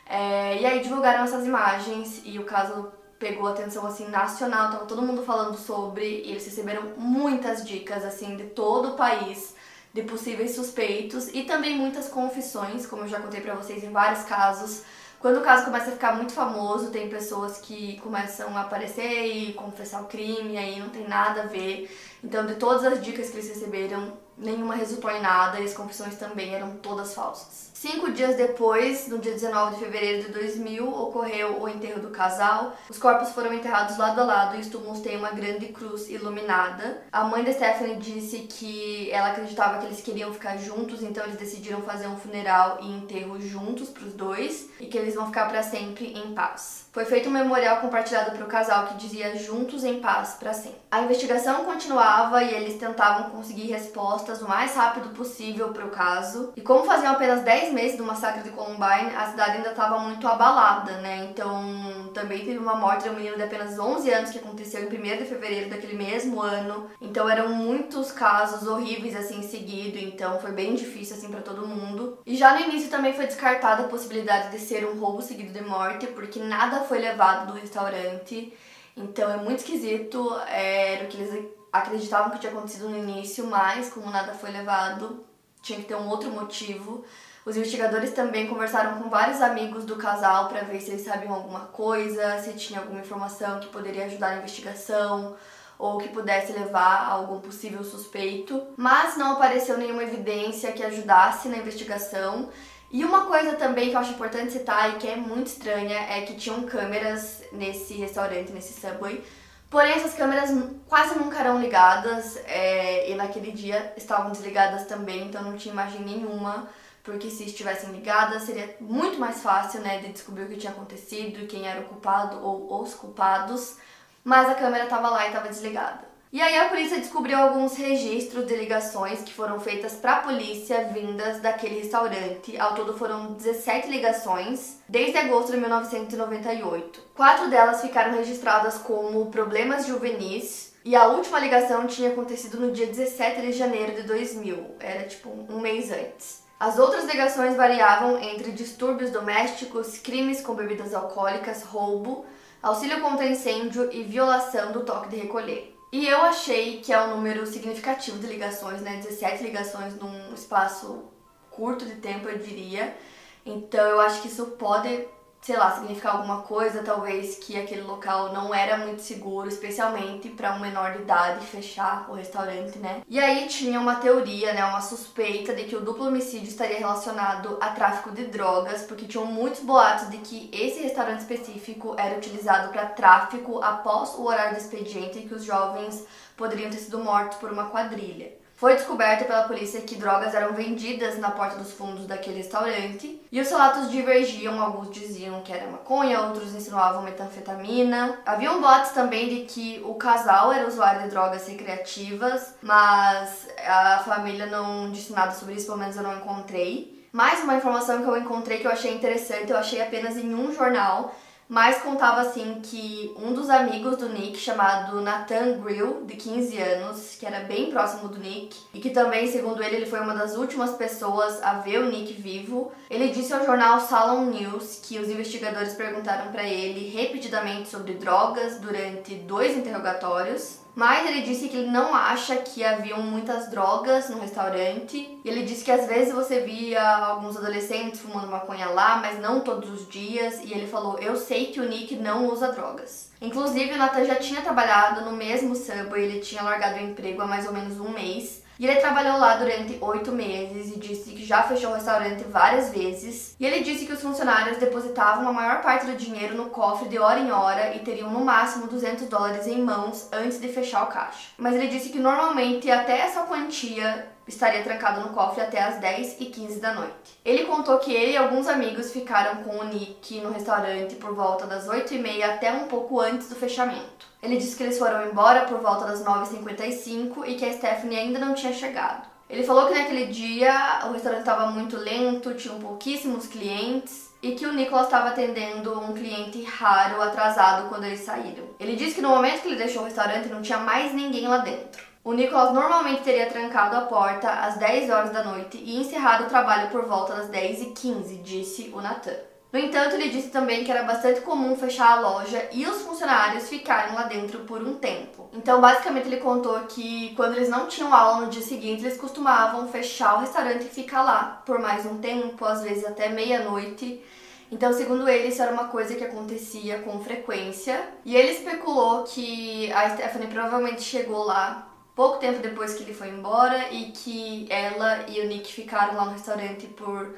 É, 0.06 0.60
e 0.60 0.66
aí 0.66 0.80
divulgaram 0.80 1.24
essas 1.24 1.46
imagens 1.46 2.22
e 2.24 2.38
o 2.38 2.44
caso 2.44 2.92
pegou 3.18 3.48
atenção 3.48 3.86
assim 3.86 4.08
nacional, 4.08 4.70
tava 4.70 4.86
todo 4.86 5.02
mundo 5.02 5.22
falando 5.22 5.56
sobre, 5.56 6.04
e 6.04 6.30
eles 6.30 6.44
receberam 6.44 6.92
muitas 6.96 7.66
dicas 7.66 8.04
assim 8.04 8.36
de 8.36 8.44
todo 8.44 8.90
o 8.90 8.96
país 8.96 9.54
de 9.98 10.04
possíveis 10.04 10.54
suspeitos 10.54 11.28
e 11.34 11.42
também 11.42 11.76
muitas 11.76 12.08
confissões, 12.08 12.86
como 12.86 13.02
eu 13.02 13.08
já 13.08 13.20
contei 13.20 13.40
para 13.40 13.54
vocês 13.54 13.82
em 13.82 13.90
vários 13.90 14.22
casos. 14.22 14.82
Quando 15.18 15.38
o 15.38 15.42
caso 15.42 15.64
começa 15.64 15.88
a 15.88 15.92
ficar 15.92 16.14
muito 16.14 16.32
famoso, 16.32 16.90
tem 16.90 17.08
pessoas 17.08 17.58
que 17.58 17.98
começam 17.98 18.56
a 18.56 18.62
aparecer 18.62 19.26
e 19.26 19.52
confessar 19.54 20.02
o 20.02 20.06
crime, 20.06 20.56
aí 20.56 20.78
não 20.78 20.90
tem 20.90 21.08
nada 21.08 21.42
a 21.42 21.46
ver. 21.46 21.90
Então, 22.22 22.46
de 22.46 22.54
todas 22.54 22.84
as 22.84 23.04
dicas 23.04 23.28
que 23.28 23.36
eles 23.36 23.48
receberam, 23.48 24.16
nenhuma 24.38 24.74
resultou 24.74 25.10
em 25.10 25.20
nada 25.20 25.60
e 25.60 25.64
as 25.64 25.74
confissões 25.74 26.14
também 26.16 26.54
eram 26.54 26.76
todas 26.76 27.14
falsas. 27.14 27.68
Cinco 27.78 28.10
dias 28.10 28.36
depois, 28.36 29.06
no 29.06 29.20
dia 29.20 29.34
19 29.34 29.76
de 29.76 29.84
fevereiro 29.84 30.26
de 30.26 30.32
2000, 30.32 30.84
ocorreu 30.84 31.62
o 31.62 31.68
enterro 31.68 32.00
do 32.00 32.10
casal. 32.10 32.76
Os 32.90 32.98
corpos 32.98 33.30
foram 33.30 33.54
enterrados 33.54 33.96
lado 33.96 34.20
a 34.20 34.24
lado 34.24 34.56
e 34.56 34.60
os 34.60 34.66
túmulos 34.66 34.98
têm 34.98 35.16
uma 35.16 35.30
grande 35.30 35.66
cruz 35.66 36.10
iluminada. 36.10 37.04
A 37.12 37.22
mãe 37.22 37.44
da 37.44 37.52
Stephanie 37.52 37.94
disse 37.96 38.38
que 38.38 39.08
ela 39.12 39.28
acreditava 39.28 39.78
que 39.78 39.86
eles 39.86 40.00
queriam 40.00 40.32
ficar 40.32 40.56
juntos, 40.56 41.04
então 41.04 41.22
eles 41.22 41.38
decidiram 41.38 41.80
fazer 41.82 42.08
um 42.08 42.16
funeral 42.16 42.78
e 42.82 42.90
enterro 42.90 43.40
juntos 43.40 43.90
para 43.90 44.06
os 44.06 44.12
dois 44.12 44.68
e 44.80 44.86
que 44.86 44.98
eles 44.98 45.14
vão 45.14 45.26
ficar 45.26 45.48
para 45.48 45.62
sempre 45.62 46.12
em 46.12 46.34
paz. 46.34 46.87
Foi 46.98 47.04
feito 47.04 47.28
um 47.28 47.32
memorial 47.32 47.76
compartilhado 47.76 48.32
para 48.32 48.44
o 48.44 48.48
casal 48.48 48.88
que 48.88 48.96
dizia 48.96 49.36
juntos 49.36 49.84
em 49.84 50.00
paz 50.00 50.30
para 50.30 50.52
sempre. 50.52 50.80
A 50.90 51.02
investigação 51.02 51.64
continuava 51.64 52.42
e 52.42 52.52
eles 52.52 52.76
tentavam 52.76 53.30
conseguir 53.30 53.70
respostas 53.70 54.42
o 54.42 54.48
mais 54.48 54.74
rápido 54.74 55.10
possível 55.10 55.68
para 55.68 55.86
o 55.86 55.90
caso. 55.90 56.52
E 56.56 56.60
como 56.60 56.82
faziam 56.82 57.12
apenas 57.12 57.42
10 57.42 57.72
meses 57.72 57.96
do 57.96 58.02
massacre 58.02 58.42
de 58.42 58.50
Columbine, 58.50 59.14
a 59.16 59.26
cidade 59.26 59.58
ainda 59.58 59.70
estava 59.70 60.00
muito 60.00 60.26
abalada, 60.26 60.90
né? 60.96 61.28
Então 61.30 62.10
também 62.12 62.40
teve 62.40 62.58
uma 62.58 62.74
morte 62.74 63.04
de 63.04 63.10
um 63.10 63.12
menino 63.12 63.36
de 63.36 63.44
apenas 63.44 63.78
11 63.78 64.10
anos 64.10 64.30
que 64.30 64.38
aconteceu 64.38 64.82
em 64.82 64.86
1 64.86 65.18
de 65.18 65.24
fevereiro 65.24 65.70
daquele 65.70 65.96
mesmo 65.96 66.42
ano. 66.42 66.90
Então 67.00 67.28
eram 67.28 67.50
muitos 67.50 68.10
casos 68.10 68.66
horríveis 68.66 69.14
assim 69.14 69.40
seguido, 69.42 69.98
então 69.98 70.40
foi 70.40 70.50
bem 70.50 70.74
difícil 70.74 71.16
assim 71.16 71.30
para 71.30 71.42
todo 71.42 71.64
mundo. 71.64 72.18
E 72.26 72.34
já 72.34 72.54
no 72.54 72.60
início 72.62 72.90
também 72.90 73.12
foi 73.12 73.26
descartada 73.26 73.84
a 73.84 73.88
possibilidade 73.88 74.50
de 74.50 74.58
ser 74.58 74.84
um 74.84 74.98
roubo 74.98 75.22
seguido 75.22 75.52
de 75.52 75.62
morte, 75.62 76.08
porque 76.08 76.40
nada 76.40 76.87
foi 76.88 76.98
levado 76.98 77.52
do 77.52 77.58
restaurante. 77.58 78.52
Então 78.96 79.30
é 79.30 79.36
muito 79.36 79.58
esquisito, 79.60 80.34
era 80.48 81.04
o 81.04 81.08
que 81.08 81.16
eles 81.18 81.46
acreditavam 81.72 82.30
que 82.30 82.38
tinha 82.38 82.50
acontecido 82.50 82.88
no 82.88 82.98
início, 82.98 83.46
mas 83.46 83.90
como 83.90 84.10
nada 84.10 84.32
foi 84.32 84.50
levado, 84.50 85.24
tinha 85.62 85.78
que 85.78 85.86
ter 85.86 85.94
um 85.94 86.08
outro 86.08 86.30
motivo. 86.30 87.04
Os 87.44 87.56
investigadores 87.56 88.12
também 88.12 88.46
conversaram 88.46 89.00
com 89.00 89.08
vários 89.08 89.40
amigos 89.40 89.84
do 89.84 89.96
casal 89.96 90.48
para 90.48 90.62
ver 90.62 90.80
se 90.80 90.90
eles 90.90 91.02
sabiam 91.02 91.32
alguma 91.32 91.60
coisa, 91.60 92.38
se 92.40 92.52
tinha 92.54 92.80
alguma 92.80 93.00
informação 93.00 93.60
que 93.60 93.68
poderia 93.68 94.06
ajudar 94.06 94.30
na 94.32 94.38
investigação 94.38 95.36
ou 95.78 95.98
que 95.98 96.08
pudesse 96.08 96.52
levar 96.52 97.06
a 97.06 97.12
algum 97.12 97.40
possível 97.40 97.84
suspeito, 97.84 98.66
mas 98.76 99.16
não 99.16 99.32
apareceu 99.32 99.78
nenhuma 99.78 100.02
evidência 100.02 100.72
que 100.72 100.82
ajudasse 100.82 101.48
na 101.48 101.58
investigação 101.58 102.50
e 102.90 103.04
uma 103.04 103.26
coisa 103.26 103.54
também 103.54 103.90
que 103.90 103.96
eu 103.96 104.00
acho 104.00 104.12
importante 104.12 104.52
citar 104.52 104.90
e 104.90 104.98
que 104.98 105.06
é 105.06 105.16
muito 105.16 105.48
estranha 105.48 105.98
é 106.08 106.22
que 106.22 106.34
tinham 106.34 106.62
câmeras 106.62 107.42
nesse 107.52 107.94
restaurante, 107.94 108.50
nesse 108.50 108.80
Subway. 108.80 109.22
Porém, 109.68 109.92
essas 109.92 110.14
câmeras 110.14 110.50
quase 110.88 111.18
nunca 111.18 111.38
eram 111.40 111.60
ligadas 111.60 112.38
é, 112.46 113.10
e 113.10 113.14
naquele 113.14 113.52
dia 113.52 113.92
estavam 113.98 114.32
desligadas 114.32 114.86
também, 114.86 115.26
então 115.26 115.42
não 115.42 115.58
tinha 115.58 115.74
imagem 115.74 116.00
nenhuma, 116.00 116.66
porque 117.02 117.28
se 117.28 117.44
estivessem 117.44 117.92
ligadas 117.92 118.44
seria 118.44 118.74
muito 118.80 119.18
mais 119.18 119.42
fácil 119.42 119.80
né, 119.80 119.98
de 119.98 120.08
descobrir 120.08 120.44
o 120.44 120.48
que 120.48 120.56
tinha 120.56 120.72
acontecido, 120.72 121.46
quem 121.46 121.68
era 121.68 121.80
o 121.80 121.84
culpado 121.84 122.42
ou 122.42 122.82
os 122.82 122.94
culpados, 122.94 123.76
mas 124.24 124.48
a 124.48 124.54
câmera 124.54 124.84
estava 124.84 125.10
lá 125.10 125.24
e 125.24 125.28
estava 125.28 125.48
desligada. 125.48 126.07
E 126.30 126.42
aí 126.42 126.58
a 126.58 126.68
polícia 126.68 126.98
descobriu 126.98 127.38
alguns 127.38 127.74
registros 127.74 128.46
de 128.46 128.54
ligações 128.54 129.22
que 129.22 129.32
foram 129.32 129.58
feitas 129.58 129.94
para 129.94 130.16
a 130.16 130.20
polícia 130.20 130.84
vindas 130.92 131.40
daquele 131.40 131.78
restaurante. 131.80 132.58
Ao 132.58 132.74
todo 132.74 132.98
foram 132.98 133.32
17 133.32 133.88
ligações 133.88 134.76
desde 134.86 135.16
agosto 135.16 135.52
de 135.52 135.56
1998. 135.56 137.00
Quatro 137.14 137.48
delas 137.48 137.80
ficaram 137.80 138.12
registradas 138.14 138.76
como 138.76 139.30
problemas 139.30 139.86
juvenis 139.86 140.74
e 140.84 140.94
a 140.94 141.06
última 141.06 141.38
ligação 141.38 141.86
tinha 141.86 142.10
acontecido 142.10 142.60
no 142.60 142.72
dia 142.72 142.86
17 142.86 143.40
de 143.40 143.52
janeiro 143.52 143.94
de 143.94 144.02
2000, 144.02 144.76
era 144.80 145.04
tipo 145.04 145.30
um 145.48 145.60
mês 145.60 145.90
antes. 145.90 146.42
As 146.60 146.78
outras 146.78 147.06
ligações 147.06 147.56
variavam 147.56 148.18
entre 148.18 148.52
distúrbios 148.52 149.10
domésticos, 149.10 149.96
crimes 149.96 150.42
com 150.42 150.54
bebidas 150.54 150.92
alcoólicas, 150.92 151.62
roubo, 151.62 152.26
auxílio 152.62 153.00
contra 153.00 153.26
incêndio 153.26 153.90
e 153.90 154.02
violação 154.02 154.72
do 154.72 154.84
toque 154.84 155.08
de 155.08 155.16
recolher. 155.16 155.77
E 155.90 156.06
eu 156.06 156.20
achei 156.22 156.80
que 156.80 156.92
é 156.92 157.00
um 157.00 157.16
número 157.16 157.46
significativo 157.46 158.18
de 158.18 158.26
ligações, 158.26 158.82
né? 158.82 158.96
17 158.96 159.42
ligações 159.42 159.94
num 159.94 160.34
espaço 160.34 161.04
curto 161.50 161.84
de 161.86 161.96
tempo, 161.96 162.28
eu 162.28 162.38
diria. 162.38 162.96
Então 163.44 163.84
eu 163.86 164.00
acho 164.00 164.20
que 164.20 164.28
isso 164.28 164.46
pode 164.58 165.06
sei 165.40 165.56
lá, 165.56 165.70
significar 165.70 166.16
alguma 166.16 166.42
coisa, 166.42 166.82
talvez 166.82 167.36
que 167.36 167.58
aquele 167.58 167.82
local 167.82 168.32
não 168.32 168.54
era 168.54 168.76
muito 168.76 169.00
seguro, 169.00 169.48
especialmente 169.48 170.28
para 170.28 170.54
um 170.54 170.60
menor 170.60 170.92
de 170.92 171.02
idade 171.02 171.46
fechar 171.46 172.06
o 172.10 172.14
restaurante, 172.14 172.78
né? 172.78 173.02
E 173.08 173.18
aí 173.18 173.46
tinha 173.46 173.80
uma 173.80 173.96
teoria, 173.96 174.52
né, 174.52 174.64
uma 174.64 174.80
suspeita 174.80 175.54
de 175.54 175.64
que 175.64 175.76
o 175.76 175.80
duplo 175.80 176.06
homicídio 176.08 176.48
estaria 176.48 176.78
relacionado 176.78 177.56
a 177.60 177.70
tráfico 177.70 178.10
de 178.10 178.26
drogas, 178.26 178.82
porque 178.82 179.06
tinham 179.06 179.26
muitos 179.26 179.60
boatos 179.60 180.10
de 180.10 180.18
que 180.18 180.50
esse 180.52 180.80
restaurante 180.80 181.20
específico 181.20 181.94
era 181.98 182.16
utilizado 182.16 182.70
para 182.70 182.86
tráfico 182.86 183.62
após 183.62 184.14
o 184.14 184.24
horário 184.26 184.56
do 184.56 184.60
expediente 184.60 185.18
e 185.18 185.28
que 185.28 185.34
os 185.34 185.44
jovens 185.44 186.04
poderiam 186.36 186.70
ter 186.70 186.78
sido 186.78 186.98
mortos 186.98 187.38
por 187.38 187.50
uma 187.50 187.70
quadrilha. 187.70 188.32
Foi 188.58 188.74
descoberto 188.74 189.24
pela 189.24 189.44
polícia 189.44 189.82
que 189.82 189.94
drogas 189.94 190.34
eram 190.34 190.52
vendidas 190.52 191.16
na 191.16 191.30
porta 191.30 191.58
dos 191.58 191.70
fundos 191.70 192.08
daquele 192.08 192.38
restaurante 192.38 193.22
e 193.30 193.40
os 193.40 193.48
relatos 193.48 193.88
divergiam. 193.88 194.60
Alguns 194.60 194.90
diziam 194.90 195.40
que 195.42 195.52
era 195.52 195.70
maconha, 195.70 196.22
outros 196.22 196.52
insinuavam 196.52 197.02
metanfetamina. 197.02 198.18
Haviam 198.26 198.60
boatos 198.60 198.90
também 198.90 199.28
de 199.28 199.44
que 199.44 199.80
o 199.84 199.94
casal 199.94 200.52
era 200.52 200.66
usuário 200.66 201.02
de 201.02 201.10
drogas 201.10 201.46
recreativas, 201.46 202.56
mas 202.60 203.46
a 203.64 204.00
família 204.00 204.46
não 204.46 204.90
disse 204.90 205.12
nada 205.12 205.30
sobre 205.30 205.54
isso, 205.54 205.66
pelo 205.66 205.78
menos 205.78 205.96
eu 205.96 206.02
não 206.02 206.16
encontrei. 206.16 207.06
Mais 207.12 207.40
uma 207.44 207.54
informação 207.54 208.02
que 208.02 208.08
eu 208.08 208.16
encontrei 208.16 208.58
que 208.58 208.66
eu 208.66 208.72
achei 208.72 208.92
interessante, 208.92 209.52
eu 209.52 209.56
achei 209.56 209.80
apenas 209.80 210.16
em 210.16 210.34
um 210.34 210.52
jornal 210.52 211.14
mas 211.48 211.78
contava 211.78 212.20
assim 212.20 212.60
que 212.62 213.14
um 213.16 213.32
dos 213.32 213.48
amigos 213.48 213.96
do 213.96 214.08
Nick, 214.08 214.36
chamado 214.36 215.00
Nathan 215.00 215.58
Grill, 215.58 216.04
de 216.04 216.14
15 216.14 216.58
anos, 216.58 217.16
que 217.18 217.24
era 217.24 217.40
bem 217.40 217.70
próximo 217.70 218.08
do 218.08 218.18
Nick, 218.18 218.56
e 218.74 218.80
que 218.80 218.90
também, 218.90 219.26
segundo 219.26 219.62
ele, 219.62 219.76
ele 219.76 219.86
foi 219.86 220.00
uma 220.00 220.14
das 220.14 220.36
últimas 220.36 220.72
pessoas 220.72 221.42
a 221.42 221.54
ver 221.54 221.80
o 221.80 221.90
Nick 221.90 222.12
vivo, 222.12 222.70
ele 222.90 223.08
disse 223.08 223.32
ao 223.32 223.46
jornal 223.46 223.80
Salon 223.80 224.26
News 224.26 224.80
que 224.82 224.98
os 224.98 225.08
investigadores 225.08 225.72
perguntaram 225.74 226.30
para 226.30 226.44
ele 226.44 226.90
repetidamente 226.90 227.68
sobre 227.68 227.94
drogas 227.94 228.60
durante 228.60 229.14
dois 229.14 229.56
interrogatórios, 229.56 230.58
Mas 230.78 231.10
ele 231.10 231.22
disse 231.22 231.48
que 231.48 231.56
ele 231.56 231.72
não 231.72 231.92
acha 231.92 232.36
que 232.36 232.62
haviam 232.62 233.02
muitas 233.02 233.50
drogas 233.50 234.08
no 234.10 234.20
restaurante. 234.20 235.18
Ele 235.24 235.42
disse 235.42 235.64
que 235.64 235.72
às 235.72 235.88
vezes 235.88 236.14
você 236.14 236.42
via 236.42 236.80
alguns 236.80 237.36
adolescentes 237.36 237.98
fumando 237.98 238.30
maconha 238.30 238.68
lá, 238.68 238.98
mas 238.98 239.18
não 239.18 239.40
todos 239.40 239.68
os 239.68 239.88
dias. 239.88 240.38
E 240.44 240.52
ele 240.52 240.68
falou: 240.68 240.96
Eu 241.00 241.16
sei 241.16 241.46
que 241.46 241.58
o 241.58 241.68
Nick 241.68 241.96
não 241.96 242.28
usa 242.28 242.52
drogas. 242.52 243.10
Inclusive, 243.20 243.72
o 243.72 243.76
Nathan 243.76 244.04
já 244.04 244.14
tinha 244.14 244.40
trabalhado 244.40 245.04
no 245.04 245.16
mesmo 245.16 245.56
Subway, 245.56 246.04
ele 246.04 246.20
tinha 246.20 246.42
largado 246.42 246.76
o 246.76 246.84
emprego 246.84 247.22
há 247.22 247.26
mais 247.26 247.44
ou 247.44 247.52
menos 247.52 247.80
um 247.80 247.88
mês. 247.88 248.44
E 248.58 248.66
ele 248.66 248.80
trabalhou 248.80 249.18
lá 249.18 249.36
durante 249.36 249.78
oito 249.80 250.10
meses 250.10 250.74
e 250.74 250.78
disse 250.78 251.10
que 251.10 251.24
já 251.24 251.42
fechou 251.44 251.70
o 251.70 251.74
restaurante 251.74 252.24
várias 252.24 252.70
vezes. 252.70 253.36
E 253.38 253.46
ele 253.46 253.60
disse 253.60 253.86
que 253.86 253.92
os 253.92 254.02
funcionários 254.02 254.58
depositavam 254.58 255.28
a 255.28 255.32
maior 255.32 255.62
parte 255.62 255.86
do 255.86 255.96
dinheiro 255.96 256.34
no 256.34 256.46
cofre 256.50 256.88
de 256.88 256.98
hora 256.98 257.20
em 257.20 257.30
hora 257.30 257.74
e 257.76 257.80
teriam 257.80 258.10
no 258.10 258.24
máximo 258.24 258.66
200 258.66 259.06
dólares 259.06 259.46
em 259.46 259.62
mãos 259.62 260.08
antes 260.12 260.40
de 260.40 260.48
fechar 260.48 260.82
o 260.82 260.86
caixa. 260.88 261.28
Mas 261.38 261.54
ele 261.54 261.68
disse 261.68 261.90
que 261.90 262.00
normalmente 262.00 262.68
até 262.70 262.98
essa 262.98 263.22
quantia 263.22 264.17
estaria 264.28 264.62
trancado 264.62 265.00
no 265.00 265.14
cofre 265.14 265.42
até 265.42 265.60
as 265.60 265.80
10 265.80 266.20
e 266.20 266.26
15 266.26 266.60
da 266.60 266.74
noite. 266.74 267.18
Ele 267.24 267.44
contou 267.44 267.78
que 267.78 267.92
ele 267.92 268.12
e 268.12 268.16
alguns 268.16 268.46
amigos 268.46 268.92
ficaram 268.92 269.42
com 269.42 269.58
o 269.58 269.64
Nick 269.64 270.20
no 270.20 270.30
restaurante 270.30 270.94
por 270.96 271.14
volta 271.14 271.46
das 271.46 271.66
8 271.66 271.94
e 271.94 271.98
meia 271.98 272.34
até 272.34 272.52
um 272.52 272.68
pouco 272.68 273.00
antes 273.00 273.28
do 273.28 273.34
fechamento. 273.34 274.06
Ele 274.22 274.36
disse 274.36 274.56
que 274.56 274.62
eles 274.62 274.78
foram 274.78 275.06
embora 275.06 275.46
por 275.46 275.60
volta 275.60 275.86
das 275.86 276.04
9h55 276.04 277.26
e 277.26 277.34
que 277.34 277.44
a 277.44 277.52
Stephanie 277.52 277.98
ainda 277.98 278.18
não 278.18 278.34
tinha 278.34 278.52
chegado. 278.52 279.08
Ele 279.28 279.44
falou 279.44 279.66
que 279.66 279.74
naquele 279.74 280.06
dia 280.06 280.80
o 280.86 280.92
restaurante 280.92 281.20
estava 281.20 281.50
muito 281.50 281.76
lento, 281.76 282.34
tinham 282.34 282.58
pouquíssimos 282.58 283.26
clientes 283.26 284.08
e 284.22 284.32
que 284.32 284.46
o 284.46 284.52
Nicholas 284.52 284.86
estava 284.86 285.10
atendendo 285.10 285.78
um 285.78 285.92
cliente 285.92 286.42
raro 286.42 287.00
atrasado 287.00 287.68
quando 287.68 287.84
eles 287.84 288.00
saíram. 288.00 288.44
Ele 288.58 288.74
disse 288.74 288.94
que 288.94 289.02
no 289.02 289.10
momento 289.10 289.42
que 289.42 289.48
ele 289.48 289.56
deixou 289.56 289.82
o 289.82 289.84
restaurante 289.84 290.28
não 290.28 290.42
tinha 290.42 290.58
mais 290.58 290.94
ninguém 290.94 291.28
lá 291.28 291.38
dentro. 291.38 291.87
O 292.04 292.12
Nicholas 292.12 292.54
normalmente 292.54 293.02
teria 293.02 293.26
trancado 293.26 293.76
a 293.76 293.82
porta 293.82 294.30
às 294.30 294.56
10 294.56 294.90
horas 294.90 295.10
da 295.10 295.24
noite 295.24 295.58
e 295.58 295.76
encerrado 295.76 296.24
o 296.24 296.28
trabalho 296.28 296.70
por 296.70 296.84
volta 296.86 297.14
das 297.14 297.28
10h15, 297.28 298.22
disse 298.22 298.72
o 298.74 298.80
Nathan. 298.80 299.16
No 299.50 299.58
entanto, 299.58 299.94
ele 299.94 300.10
disse 300.10 300.28
também 300.28 300.62
que 300.62 300.70
era 300.70 300.82
bastante 300.82 301.22
comum 301.22 301.56
fechar 301.56 301.96
a 301.96 302.00
loja 302.00 302.48
e 302.52 302.66
os 302.66 302.82
funcionários 302.82 303.48
ficarem 303.48 303.94
lá 303.94 304.02
dentro 304.02 304.40
por 304.40 304.62
um 304.62 304.74
tempo. 304.74 305.30
Então, 305.32 305.58
basicamente, 305.58 306.06
ele 306.06 306.18
contou 306.18 306.60
que 306.68 307.14
quando 307.16 307.34
eles 307.34 307.48
não 307.48 307.66
tinham 307.66 307.94
aula 307.94 308.26
no 308.26 308.30
dia 308.30 308.42
seguinte, 308.42 308.84
eles 308.84 308.98
costumavam 308.98 309.66
fechar 309.68 310.16
o 310.16 310.20
restaurante 310.20 310.66
e 310.66 310.68
ficar 310.68 311.02
lá 311.02 311.42
por 311.46 311.58
mais 311.58 311.86
um 311.86 311.98
tempo, 311.98 312.44
às 312.44 312.62
vezes 312.62 312.84
até 312.84 313.08
meia-noite. 313.08 314.04
Então, 314.52 314.70
segundo 314.72 315.08
ele, 315.08 315.28
isso 315.28 315.42
era 315.42 315.52
uma 315.52 315.68
coisa 315.68 315.94
que 315.94 316.04
acontecia 316.04 316.80
com 316.80 317.00
frequência. 317.00 317.88
E 318.04 318.14
ele 318.14 318.32
especulou 318.32 319.04
que 319.04 319.72
a 319.72 319.88
Stephanie 319.90 320.28
provavelmente 320.28 320.82
chegou 320.82 321.24
lá 321.24 321.67
pouco 321.98 322.18
tempo 322.18 322.38
depois 322.38 322.74
que 322.74 322.84
ele 322.84 322.94
foi 322.94 323.08
embora 323.08 323.72
e 323.72 323.90
que 323.90 324.46
ela 324.48 325.04
e 325.08 325.20
o 325.20 325.26
Nick 325.26 325.52
ficaram 325.52 325.96
lá 325.96 326.04
no 326.04 326.12
restaurante 326.12 326.68
por 326.68 327.16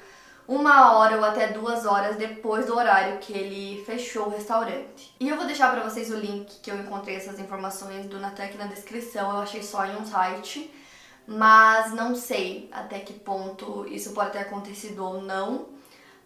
uma 0.49 0.97
hora 0.97 1.19
ou 1.19 1.25
até 1.25 1.49
duas 1.49 1.85
horas 1.85 2.17
depois 2.17 2.65
do 2.65 2.75
horário 2.75 3.19
que 3.19 3.31
ele 3.31 3.85
fechou 3.85 4.29
o 4.29 4.31
restaurante. 4.31 5.15
E 5.21 5.29
eu 5.29 5.37
vou 5.37 5.45
deixar 5.45 5.71
para 5.71 5.83
vocês 5.83 6.11
o 6.11 6.17
link 6.17 6.61
que 6.63 6.71
eu 6.71 6.81
encontrei 6.81 7.17
essas 7.17 7.39
informações 7.39 8.07
do 8.07 8.19
Natec 8.19 8.57
na 8.57 8.65
descrição, 8.65 9.31
eu 9.31 9.43
achei 9.43 9.63
só 9.63 9.85
em 9.85 9.95
um 9.97 10.07
site, 10.07 10.73
mas 11.27 11.93
não 11.93 12.15
sei 12.17 12.71
até 12.73 13.01
que 13.01 13.13
ponto 13.13 13.87
isso 13.87 14.15
pode 14.15 14.33
ter 14.33 14.39
acontecido 14.39 15.05
ou 15.05 15.21
não. 15.21 15.69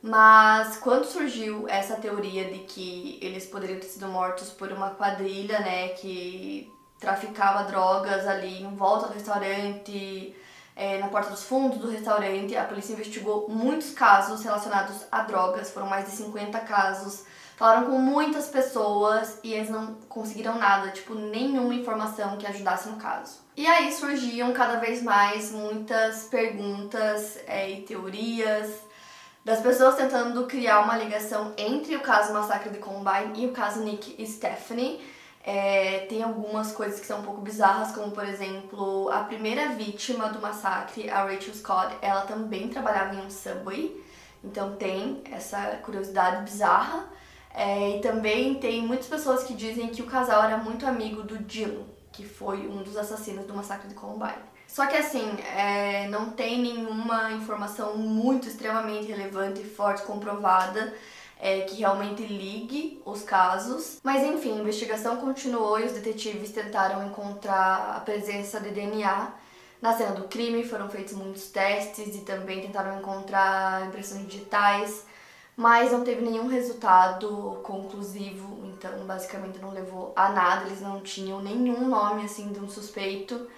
Mas 0.01 0.77
quando 0.77 1.07
surgiu 1.07 1.69
essa 1.69 1.97
teoria 1.97 2.45
de 2.53 2.61
que 2.61 3.19
eles 3.21 3.47
poderiam 3.47 3.81
ter 3.81 3.87
sido 3.87 4.07
mortos 4.07 4.51
por 4.51 4.71
uma 4.71 4.91
quadrilha, 4.91 5.59
né, 5.59 5.89
que 5.89 6.73
traficava 6.99 7.65
drogas 7.65 8.27
ali 8.27 8.63
em 8.63 8.75
volta 8.75 9.09
do 9.09 9.15
restaurante, 9.15 10.35
é, 10.77 10.99
na 10.99 11.09
porta 11.09 11.31
dos 11.31 11.45
fundos 11.45 11.79
do 11.79 11.91
restaurante. 11.91 12.57
A 12.57 12.65
polícia 12.65 12.93
investigou 12.93 13.49
muitos 13.49 13.91
casos 13.91 14.43
relacionados 14.43 15.05
a 15.11 15.23
drogas, 15.23 15.71
foram 15.71 15.87
mais 15.87 16.07
de 16.07 16.13
50 16.13 16.59
casos. 16.61 17.25
Falaram 17.57 17.87
com 17.87 17.99
muitas 17.99 18.49
pessoas 18.49 19.39
e 19.45 19.53
eles 19.53 19.71
não 19.71 19.95
conseguiram 20.09 20.59
nada, 20.59 20.91
tipo, 20.91 21.15
nenhuma 21.15 21.73
informação 21.73 22.37
que 22.37 22.47
ajudasse 22.47 22.89
no 22.89 22.97
caso. 22.97 23.39
E 23.57 23.65
aí 23.65 23.93
surgiam 23.93 24.53
cada 24.53 24.81
vez 24.81 25.01
mais 25.01 25.53
muitas 25.53 26.25
perguntas 26.25 27.39
é, 27.47 27.71
e 27.71 27.83
teorias 27.83 28.73
das 29.45 29.61
pessoas 29.61 29.95
tentando 29.95 30.47
criar 30.47 30.81
uma 30.81 30.97
ligação 30.97 31.53
entre 31.57 31.95
o 31.95 32.01
caso 32.01 32.33
Massacre 32.33 32.71
de 32.71 32.79
Columbine 32.79 33.45
e 33.45 33.47
o 33.47 33.53
caso 33.53 33.81
Nick 33.81 34.17
e 34.19 34.27
Stephanie 34.27 35.01
é, 35.47 36.07
tem 36.09 36.23
algumas 36.23 36.73
coisas 36.73 36.99
que 36.99 37.07
são 37.07 37.21
um 37.21 37.23
pouco 37.23 37.43
bizarras, 37.43 37.93
como 37.93 38.11
por 38.13 38.27
exemplo, 38.27 39.11
a 39.11 39.25
primeira 39.25 39.69
vítima 39.71 40.31
do 40.31 40.41
massacre, 40.41 41.11
a 41.11 41.23
Rachel 41.25 41.55
Scott, 41.55 41.95
ela 42.01 42.23
também 42.23 42.69
trabalhava 42.69 43.15
em 43.15 43.19
um 43.19 43.31
subway, 43.31 44.03
então 44.43 44.75
tem 44.77 45.23
essa 45.31 45.79
curiosidade 45.83 46.43
bizarra. 46.45 47.13
É, 47.57 47.99
e 47.99 48.01
também 48.01 48.55
tem 48.57 48.83
muitas 48.83 49.07
pessoas 49.07 49.45
que 49.45 49.55
dizem 49.55 49.89
que 49.89 50.03
o 50.03 50.07
casal 50.07 50.43
era 50.43 50.57
muito 50.57 50.85
amigo 50.87 51.23
do 51.23 51.39
Dylan, 51.39 51.85
que 52.11 52.25
foi 52.27 52.67
um 52.67 52.83
dos 52.83 52.97
assassinos 52.97 53.47
do 53.47 53.55
massacre 53.55 53.87
de 53.87 53.95
Columbine. 53.95 54.43
Só 54.67 54.87
que 54.87 54.97
assim, 54.97 55.37
é, 55.57 56.09
não 56.09 56.31
tem 56.31 56.61
nenhuma 56.61 57.31
informação 57.31 57.97
muito 57.97 58.49
extremamente 58.49 59.07
relevante 59.07 59.61
e 59.61 59.65
forte 59.65 60.03
comprovada 60.03 60.93
é, 61.41 61.61
que 61.63 61.77
realmente 61.77 62.23
ligue 62.23 63.03
os 63.05 63.23
casos. 63.23 63.99
Mas 64.03 64.23
enfim, 64.23 64.53
a 64.53 64.61
investigação 64.61 65.17
continuou 65.17 65.79
e 65.79 65.85
os 65.85 65.93
detetives 65.93 66.51
tentaram 66.51 67.07
encontrar 67.07 67.97
a 67.97 68.01
presença 68.01 68.61
de 68.61 68.71
DNA 68.71 69.33
na 69.81 69.97
cena 69.97 70.13
do 70.13 70.29
crime. 70.29 70.65
Foram 70.65 70.89
feitos 70.89 71.15
muitos 71.15 71.51
testes 71.51 72.17
e 72.17 72.21
também 72.21 72.63
tentaram 72.63 72.99
encontrar 72.99 73.87
impressões 73.87 74.27
digitais, 74.27 75.05
mas 75.57 75.93
não 75.93 76.03
teve 76.03 76.23
nenhum 76.23 76.49
resultado 76.49 77.61
conclusivo. 77.63 78.65
Então, 78.67 79.05
basicamente, 79.07 79.59
não 79.59 79.71
levou 79.71 80.13
a 80.17 80.31
nada. 80.31 80.67
Eles 80.67 80.81
não 80.81 81.01
tinham 81.01 81.41
nenhum 81.41 81.89
nome 81.89 82.25
assim 82.25 82.53
de 82.53 82.61
um 82.61 82.69
suspeito. 82.69 83.49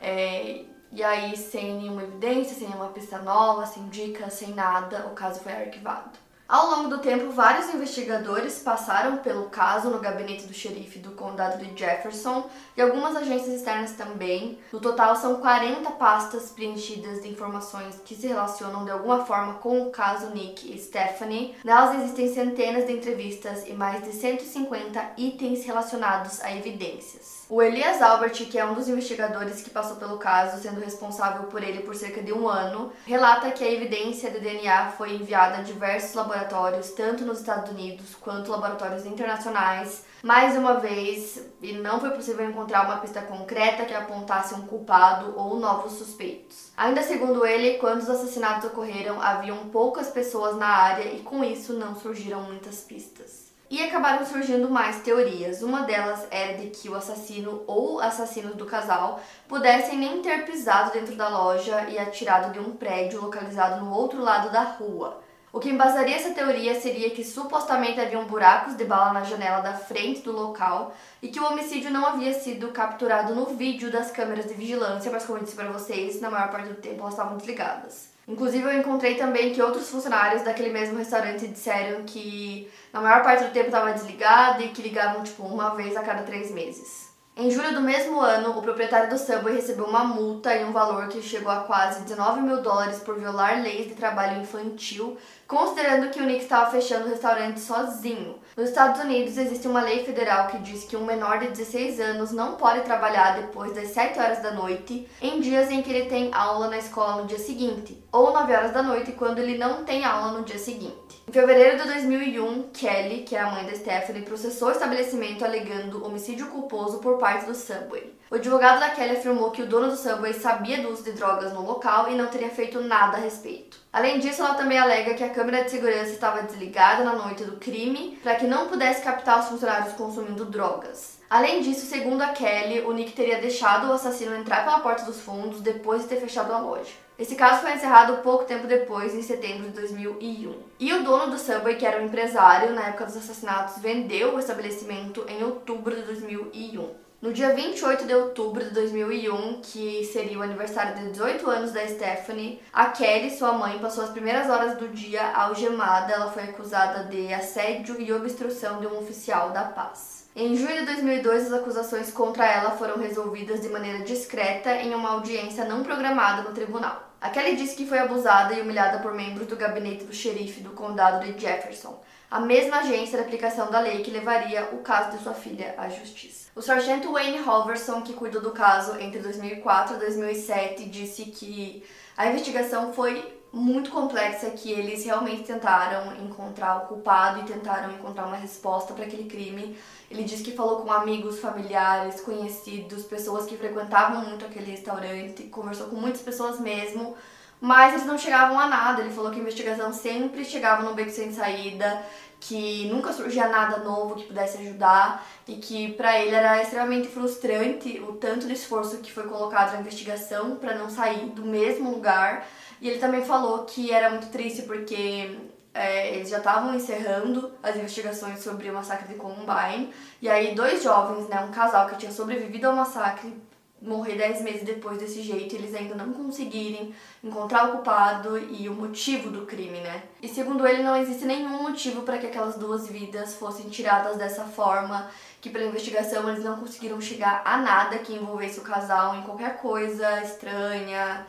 É, 0.00 0.64
e 0.92 1.02
aí, 1.02 1.36
sem 1.36 1.76
nenhuma 1.76 2.02
evidência, 2.02 2.56
sem 2.56 2.68
nenhuma 2.68 2.88
pista 2.88 3.18
nova, 3.18 3.64
sem 3.66 3.88
dicas, 3.88 4.32
sem 4.34 4.54
nada, 4.54 5.06
o 5.06 5.14
caso 5.14 5.40
foi 5.40 5.52
arquivado. 5.52 6.18
Ao 6.50 6.68
longo 6.68 6.88
do 6.88 6.98
tempo, 6.98 7.30
vários 7.30 7.72
investigadores 7.72 8.58
passaram 8.58 9.18
pelo 9.18 9.44
caso 9.44 9.88
no 9.88 10.00
gabinete 10.00 10.48
do 10.48 10.52
xerife 10.52 10.98
do 10.98 11.12
condado 11.12 11.64
de 11.64 11.78
Jefferson 11.78 12.50
e 12.76 12.82
algumas 12.82 13.14
agências 13.14 13.54
externas 13.54 13.92
também. 13.92 14.58
No 14.72 14.80
total, 14.80 15.14
são 15.14 15.36
40 15.36 15.92
pastas 15.92 16.50
preenchidas 16.50 17.22
de 17.22 17.28
informações 17.28 18.00
que 18.04 18.16
se 18.16 18.26
relacionam 18.26 18.84
de 18.84 18.90
alguma 18.90 19.24
forma 19.24 19.54
com 19.60 19.86
o 19.86 19.90
caso 19.92 20.30
Nick 20.30 20.74
e 20.74 20.76
Stephanie. 20.76 21.54
Nelas 21.62 22.00
existem 22.00 22.34
centenas 22.34 22.84
de 22.84 22.94
entrevistas 22.94 23.68
e 23.68 23.72
mais 23.72 24.02
de 24.02 24.10
150 24.10 25.12
itens 25.18 25.64
relacionados 25.64 26.40
a 26.40 26.52
evidências. 26.52 27.40
O 27.50 27.60
Elias 27.60 28.00
Albert, 28.00 28.34
que 28.48 28.56
é 28.56 28.64
um 28.64 28.74
dos 28.74 28.88
investigadores 28.88 29.60
que 29.60 29.70
passou 29.70 29.96
pelo 29.96 30.18
caso, 30.18 30.62
sendo 30.62 30.80
responsável 30.80 31.48
por 31.48 31.62
ele 31.62 31.82
por 31.82 31.96
cerca 31.96 32.22
de 32.22 32.32
um 32.32 32.48
ano, 32.48 32.92
relata 33.04 33.50
que 33.50 33.64
a 33.64 33.70
evidência 33.70 34.30
de 34.30 34.38
DNA 34.38 34.92
foi 34.96 35.16
enviada 35.16 35.58
a 35.58 35.62
diversos 35.62 36.14
laboratórios, 36.14 36.39
tanto 36.44 37.24
nos 37.24 37.40
Estados 37.40 37.70
Unidos 37.70 38.14
quanto 38.20 38.50
laboratórios 38.50 39.06
internacionais. 39.06 40.04
Mais 40.22 40.56
uma 40.56 40.74
vez, 40.74 41.42
e 41.62 41.72
não 41.72 41.98
foi 41.98 42.10
possível 42.10 42.48
encontrar 42.48 42.84
uma 42.84 42.98
pista 42.98 43.22
concreta 43.22 43.84
que 43.84 43.94
apontasse 43.94 44.54
um 44.54 44.66
culpado 44.66 45.34
ou 45.36 45.58
novos 45.58 45.92
suspeitos. 45.92 46.70
Ainda 46.76 47.02
segundo 47.02 47.46
ele, 47.46 47.78
quando 47.78 48.00
os 48.00 48.10
assassinatos 48.10 48.70
ocorreram, 48.70 49.20
haviam 49.20 49.68
poucas 49.70 50.08
pessoas 50.08 50.56
na 50.56 50.68
área 50.68 51.12
e 51.12 51.20
com 51.20 51.42
isso 51.42 51.72
não 51.72 51.94
surgiram 51.94 52.42
muitas 52.42 52.80
pistas. 52.80 53.50
E 53.70 53.80
acabaram 53.84 54.26
surgindo 54.26 54.68
mais 54.68 55.00
teorias. 55.00 55.62
Uma 55.62 55.82
delas 55.82 56.26
era 56.28 56.58
de 56.58 56.70
que 56.70 56.88
o 56.88 56.96
assassino 56.96 57.62
ou 57.68 58.00
assassinos 58.00 58.56
do 58.56 58.66
casal 58.66 59.20
pudessem 59.46 59.96
nem 59.96 60.20
ter 60.20 60.44
pisado 60.44 60.90
dentro 60.90 61.14
da 61.14 61.28
loja 61.28 61.88
e 61.88 61.96
atirado 61.96 62.52
de 62.52 62.58
um 62.58 62.72
prédio 62.72 63.22
localizado 63.22 63.84
no 63.84 63.94
outro 63.94 64.20
lado 64.20 64.50
da 64.50 64.62
rua. 64.62 65.22
O 65.52 65.58
que 65.58 65.68
embasaria 65.68 66.14
essa 66.14 66.30
teoria 66.30 66.80
seria 66.80 67.10
que 67.10 67.24
supostamente 67.24 68.00
haviam 68.00 68.24
buracos 68.24 68.76
de 68.76 68.84
bala 68.84 69.12
na 69.12 69.24
janela 69.24 69.60
da 69.60 69.72
frente 69.72 70.20
do 70.20 70.30
local 70.30 70.94
e 71.20 71.26
que 71.26 71.40
o 71.40 71.44
homicídio 71.44 71.90
não 71.90 72.06
havia 72.06 72.32
sido 72.32 72.68
capturado 72.68 73.34
no 73.34 73.46
vídeo 73.46 73.90
das 73.90 74.12
câmeras 74.12 74.46
de 74.46 74.54
vigilância, 74.54 75.10
mas 75.10 75.24
como 75.24 75.38
eu 75.38 75.42
disse 75.42 75.56
para 75.56 75.72
vocês, 75.72 76.20
na 76.20 76.30
maior 76.30 76.50
parte 76.50 76.68
do 76.68 76.76
tempo 76.76 77.00
elas 77.00 77.14
estavam 77.14 77.36
desligadas. 77.36 78.10
Inclusive, 78.28 78.64
eu 78.64 78.78
encontrei 78.78 79.16
também 79.16 79.52
que 79.52 79.60
outros 79.60 79.90
funcionários 79.90 80.42
daquele 80.42 80.70
mesmo 80.70 80.96
restaurante 80.96 81.48
disseram 81.48 82.04
que 82.04 82.70
na 82.92 83.00
maior 83.00 83.24
parte 83.24 83.42
do 83.42 83.50
tempo 83.50 83.66
estava 83.66 83.92
desligado 83.92 84.62
e 84.62 84.68
que 84.68 84.82
ligavam 84.82 85.24
tipo 85.24 85.42
uma 85.42 85.74
vez 85.74 85.96
a 85.96 86.02
cada 86.02 86.22
três 86.22 86.52
meses. 86.52 87.10
Em 87.36 87.50
julho 87.50 87.72
do 87.72 87.80
mesmo 87.80 88.20
ano, 88.20 88.58
o 88.58 88.60
proprietário 88.60 89.08
do 89.08 89.18
Subway 89.18 89.54
recebeu 89.54 89.86
uma 89.86 90.04
multa 90.04 90.54
em 90.54 90.64
um 90.64 90.72
valor 90.72 91.08
que 91.08 91.22
chegou 91.22 91.50
a 91.50 91.60
quase 91.60 92.02
19 92.02 92.42
mil 92.42 92.60
dólares 92.60 92.98
por 92.98 93.18
violar 93.18 93.62
leis 93.62 93.88
de 93.88 93.94
trabalho 93.94 94.42
infantil, 94.42 95.16
considerando 95.50 96.10
que 96.10 96.20
o 96.20 96.24
Nick 96.24 96.44
estava 96.44 96.70
fechando 96.70 97.06
o 97.06 97.10
restaurante 97.10 97.58
sozinho. 97.58 98.38
Nos 98.56 98.68
Estados 98.68 99.00
Unidos 99.00 99.36
existe 99.36 99.66
uma 99.66 99.82
lei 99.82 100.04
federal 100.04 100.46
que 100.46 100.58
diz 100.58 100.84
que 100.84 100.96
um 100.96 101.04
menor 101.04 101.40
de 101.40 101.48
16 101.48 101.98
anos 101.98 102.30
não 102.30 102.54
pode 102.54 102.82
trabalhar 102.82 103.36
depois 103.40 103.72
das 103.74 103.88
7 103.88 104.16
horas 104.20 104.40
da 104.40 104.52
noite 104.52 105.08
em 105.20 105.40
dias 105.40 105.68
em 105.68 105.82
que 105.82 105.90
ele 105.90 106.08
tem 106.08 106.30
aula 106.32 106.68
na 106.68 106.78
escola 106.78 107.20
no 107.20 107.26
dia 107.26 107.38
seguinte, 107.38 108.00
ou 108.12 108.32
9 108.32 108.54
horas 108.54 108.72
da 108.72 108.80
noite 108.80 109.10
quando 109.10 109.40
ele 109.40 109.58
não 109.58 109.84
tem 109.84 110.04
aula 110.04 110.38
no 110.38 110.44
dia 110.44 110.58
seguinte. 110.58 111.20
Em 111.28 111.32
fevereiro 111.32 111.78
de 111.78 111.88
2001, 111.88 112.70
Kelly, 112.72 113.24
que 113.24 113.34
é 113.34 113.40
a 113.40 113.50
mãe 113.50 113.66
da 113.66 113.74
Stephanie, 113.74 114.22
processou 114.22 114.68
o 114.68 114.72
estabelecimento 114.72 115.44
alegando 115.44 116.06
homicídio 116.06 116.46
culposo 116.46 116.98
por 116.98 117.18
parte 117.18 117.46
do 117.46 117.56
Subway. 117.56 118.19
O 118.30 118.36
advogado 118.36 118.78
da 118.78 118.90
Kelly 118.90 119.16
afirmou 119.16 119.50
que 119.50 119.60
o 119.60 119.66
dono 119.66 119.88
do 119.88 119.96
Subway 119.96 120.32
sabia 120.32 120.80
do 120.80 120.90
uso 120.90 121.02
de 121.02 121.10
drogas 121.10 121.52
no 121.52 121.66
local 121.66 122.08
e 122.08 122.14
não 122.14 122.28
teria 122.28 122.48
feito 122.48 122.80
nada 122.80 123.16
a 123.16 123.20
respeito. 123.20 123.76
Além 123.92 124.20
disso, 124.20 124.40
ela 124.40 124.54
também 124.54 124.78
alega 124.78 125.14
que 125.14 125.24
a 125.24 125.30
câmera 125.30 125.64
de 125.64 125.70
segurança 125.72 126.12
estava 126.12 126.42
desligada 126.42 127.02
na 127.02 127.16
noite 127.16 127.42
do 127.42 127.56
crime 127.56 128.20
para 128.22 128.36
que 128.36 128.46
não 128.46 128.68
pudesse 128.68 129.02
captar 129.02 129.40
os 129.40 129.48
funcionários 129.48 129.94
consumindo 129.94 130.44
drogas. 130.44 131.18
Além 131.28 131.60
disso, 131.60 131.86
segundo 131.86 132.22
a 132.22 132.28
Kelly, 132.28 132.82
o 132.82 132.92
Nick 132.92 133.14
teria 133.14 133.40
deixado 133.40 133.88
o 133.88 133.92
assassino 133.94 134.36
entrar 134.36 134.62
pela 134.62 134.78
porta 134.78 135.04
dos 135.04 135.20
fundos 135.20 135.60
depois 135.60 136.02
de 136.02 136.08
ter 136.10 136.20
fechado 136.20 136.52
a 136.52 136.58
loja. 136.58 136.92
Esse 137.18 137.34
caso 137.34 137.62
foi 137.62 137.72
encerrado 137.72 138.22
pouco 138.22 138.44
tempo 138.44 138.68
depois, 138.68 139.12
em 139.12 139.22
setembro 139.22 139.64
de 139.64 139.74
2001. 139.74 140.54
E 140.78 140.92
o 140.92 141.02
dono 141.02 141.32
do 141.32 141.38
Subway, 141.38 141.74
que 141.74 141.84
era 141.84 142.00
um 142.00 142.06
empresário 142.06 142.72
na 142.74 142.82
época 142.82 143.06
dos 143.06 143.16
assassinatos, 143.16 143.82
vendeu 143.82 144.36
o 144.36 144.38
estabelecimento 144.38 145.24
em 145.28 145.42
outubro 145.42 145.96
de 145.96 146.02
2001. 146.02 147.09
No 147.22 147.34
dia 147.34 147.54
28 147.54 148.06
de 148.06 148.14
outubro 148.14 148.64
de 148.64 148.70
2001, 148.70 149.60
que 149.60 150.08
seria 150.10 150.38
o 150.38 150.42
aniversário 150.42 150.94
de 150.96 151.10
18 151.10 151.50
anos 151.50 151.70
da 151.70 151.86
Stephanie, 151.86 152.62
a 152.72 152.86
Kelly, 152.86 153.30
sua 153.30 153.52
mãe, 153.52 153.78
passou 153.78 154.04
as 154.04 154.08
primeiras 154.08 154.48
horas 154.48 154.78
do 154.78 154.88
dia 154.88 155.30
algemada. 155.34 156.14
Ela 156.14 156.32
foi 156.32 156.44
acusada 156.44 157.04
de 157.04 157.30
assédio 157.34 158.00
e 158.00 158.10
obstrução 158.10 158.80
de 158.80 158.86
um 158.86 158.98
oficial 158.98 159.50
da 159.50 159.64
paz. 159.64 160.30
Em 160.34 160.56
junho 160.56 160.78
de 160.78 160.86
2002, 160.86 161.48
as 161.48 161.52
acusações 161.52 162.10
contra 162.10 162.46
ela 162.46 162.70
foram 162.70 162.96
resolvidas 162.96 163.60
de 163.60 163.68
maneira 163.68 164.02
discreta 164.02 164.76
em 164.76 164.94
uma 164.94 165.10
audiência 165.10 165.66
não 165.66 165.82
programada 165.82 166.40
no 166.40 166.54
tribunal. 166.54 167.06
A 167.20 167.28
Kelly 167.28 167.54
disse 167.54 167.76
que 167.76 167.86
foi 167.86 167.98
abusada 167.98 168.54
e 168.54 168.62
humilhada 168.62 169.00
por 169.00 169.12
membros 169.12 169.46
do 169.46 169.56
gabinete 169.56 170.04
do 170.04 170.14
xerife 170.14 170.62
do 170.62 170.70
condado 170.70 171.22
de 171.22 171.38
Jefferson, 171.38 172.02
a 172.30 172.40
mesma 172.40 172.78
agência 172.78 173.18
de 173.18 173.24
aplicação 173.24 173.70
da 173.70 173.78
lei 173.78 174.02
que 174.02 174.10
levaria 174.10 174.70
o 174.72 174.78
caso 174.78 175.18
de 175.18 175.22
sua 175.22 175.34
filha 175.34 175.74
à 175.76 175.86
justiça. 175.90 176.39
O 176.54 176.60
sargento 176.60 177.12
Wayne 177.12 177.40
Hoverson, 177.40 178.02
que 178.02 178.12
cuidou 178.12 178.42
do 178.42 178.50
caso 178.50 178.98
entre 178.98 179.20
2004 179.20 179.96
e 179.96 179.98
2007, 180.00 180.84
disse 180.88 181.26
que 181.26 181.84
a 182.16 182.26
investigação 182.26 182.92
foi 182.92 183.40
muito 183.52 183.90
complexa 183.90 184.50
que 184.50 184.70
eles 184.70 185.04
realmente 185.04 185.42
tentaram 185.42 186.14
encontrar 186.24 186.78
o 186.78 186.86
culpado 186.86 187.40
e 187.40 187.44
tentaram 187.44 187.92
encontrar 187.92 188.26
uma 188.26 188.36
resposta 188.36 188.92
para 188.94 189.04
aquele 189.04 189.24
crime. 189.24 189.76
Ele 190.10 190.24
disse 190.24 190.42
que 190.42 190.52
falou 190.52 190.82
com 190.82 190.92
amigos, 190.92 191.40
familiares, 191.40 192.20
conhecidos, 192.20 193.04
pessoas 193.04 193.46
que 193.46 193.56
frequentavam 193.56 194.22
muito 194.22 194.44
aquele 194.44 194.70
restaurante, 194.72 195.44
conversou 195.44 195.88
com 195.88 195.96
muitas 195.96 196.20
pessoas 196.20 196.60
mesmo, 196.60 197.16
mas 197.60 197.94
eles 197.94 198.06
não 198.06 198.18
chegavam 198.18 198.58
a 198.58 198.66
nada. 198.66 199.02
Ele 199.02 199.10
falou 199.12 199.30
que 199.30 199.38
a 199.38 199.42
investigação 199.42 199.92
sempre 199.92 200.44
chegava 200.44 200.82
num 200.82 200.94
beco 200.94 201.10
sem 201.10 201.32
saída, 201.32 202.04
que 202.40 202.88
nunca 202.88 203.12
surgia 203.12 203.48
nada 203.48 203.84
novo 203.84 204.16
que 204.16 204.24
pudesse 204.24 204.58
ajudar 204.58 205.24
e 205.46 205.56
que 205.56 205.92
para 205.92 206.18
ele 206.18 206.34
era 206.34 206.60
extremamente 206.62 207.06
frustrante 207.08 208.00
o 208.00 208.14
tanto 208.14 208.46
de 208.46 208.54
esforço 208.54 208.96
que 208.98 209.12
foi 209.12 209.24
colocado 209.24 209.74
na 209.74 209.80
investigação 209.80 210.56
para 210.56 210.74
não 210.74 210.88
sair 210.88 211.26
do 211.26 211.44
mesmo 211.44 211.90
lugar. 211.90 212.46
E 212.80 212.88
ele 212.88 212.98
também 212.98 213.22
falou 213.22 213.64
que 213.64 213.92
era 213.92 214.08
muito 214.08 214.28
triste 214.28 214.62
porque 214.62 215.38
é, 215.74 216.14
eles 216.14 216.30
já 216.30 216.38
estavam 216.38 216.74
encerrando 216.74 217.52
as 217.62 217.76
investigações 217.76 218.42
sobre 218.42 218.70
o 218.70 218.74
massacre 218.74 219.08
de 219.08 219.14
Columbine. 219.14 219.92
E 220.20 220.28
aí, 220.28 220.54
dois 220.54 220.82
jovens, 220.82 221.28
né, 221.28 221.40
um 221.40 221.50
casal 221.50 221.88
que 221.88 221.96
tinha 221.96 222.10
sobrevivido 222.10 222.68
ao 222.68 222.74
massacre, 222.74 223.34
morrer 223.80 224.16
dez 224.16 224.42
meses 224.42 224.62
depois 224.62 224.98
desse 224.98 225.22
jeito, 225.22 225.54
eles 225.54 225.74
ainda 225.74 225.94
não 225.94 226.12
conseguirem 226.12 226.94
encontrar 227.24 227.68
o 227.68 227.72
culpado 227.72 228.38
e 228.38 228.68
o 228.68 228.74
motivo 228.74 229.30
do 229.30 229.46
crime, 229.46 229.80
né? 229.80 230.02
E 230.22 230.28
segundo 230.28 230.66
ele, 230.66 230.82
não 230.82 230.96
existe 230.96 231.24
nenhum 231.24 231.62
motivo 231.62 232.02
para 232.02 232.18
que 232.18 232.26
aquelas 232.26 232.56
duas 232.56 232.88
vidas 232.88 233.34
fossem 233.34 233.70
tiradas 233.70 234.16
dessa 234.16 234.44
forma, 234.44 235.10
que 235.40 235.48
pela 235.48 235.64
investigação 235.64 236.28
eles 236.28 236.44
não 236.44 236.58
conseguiram 236.58 237.00
chegar 237.00 237.42
a 237.44 237.56
nada 237.56 237.98
que 237.98 238.12
envolvesse 238.12 238.60
o 238.60 238.62
casal 238.62 239.16
em 239.16 239.22
qualquer 239.22 239.56
coisa 239.56 240.22
estranha, 240.22 241.26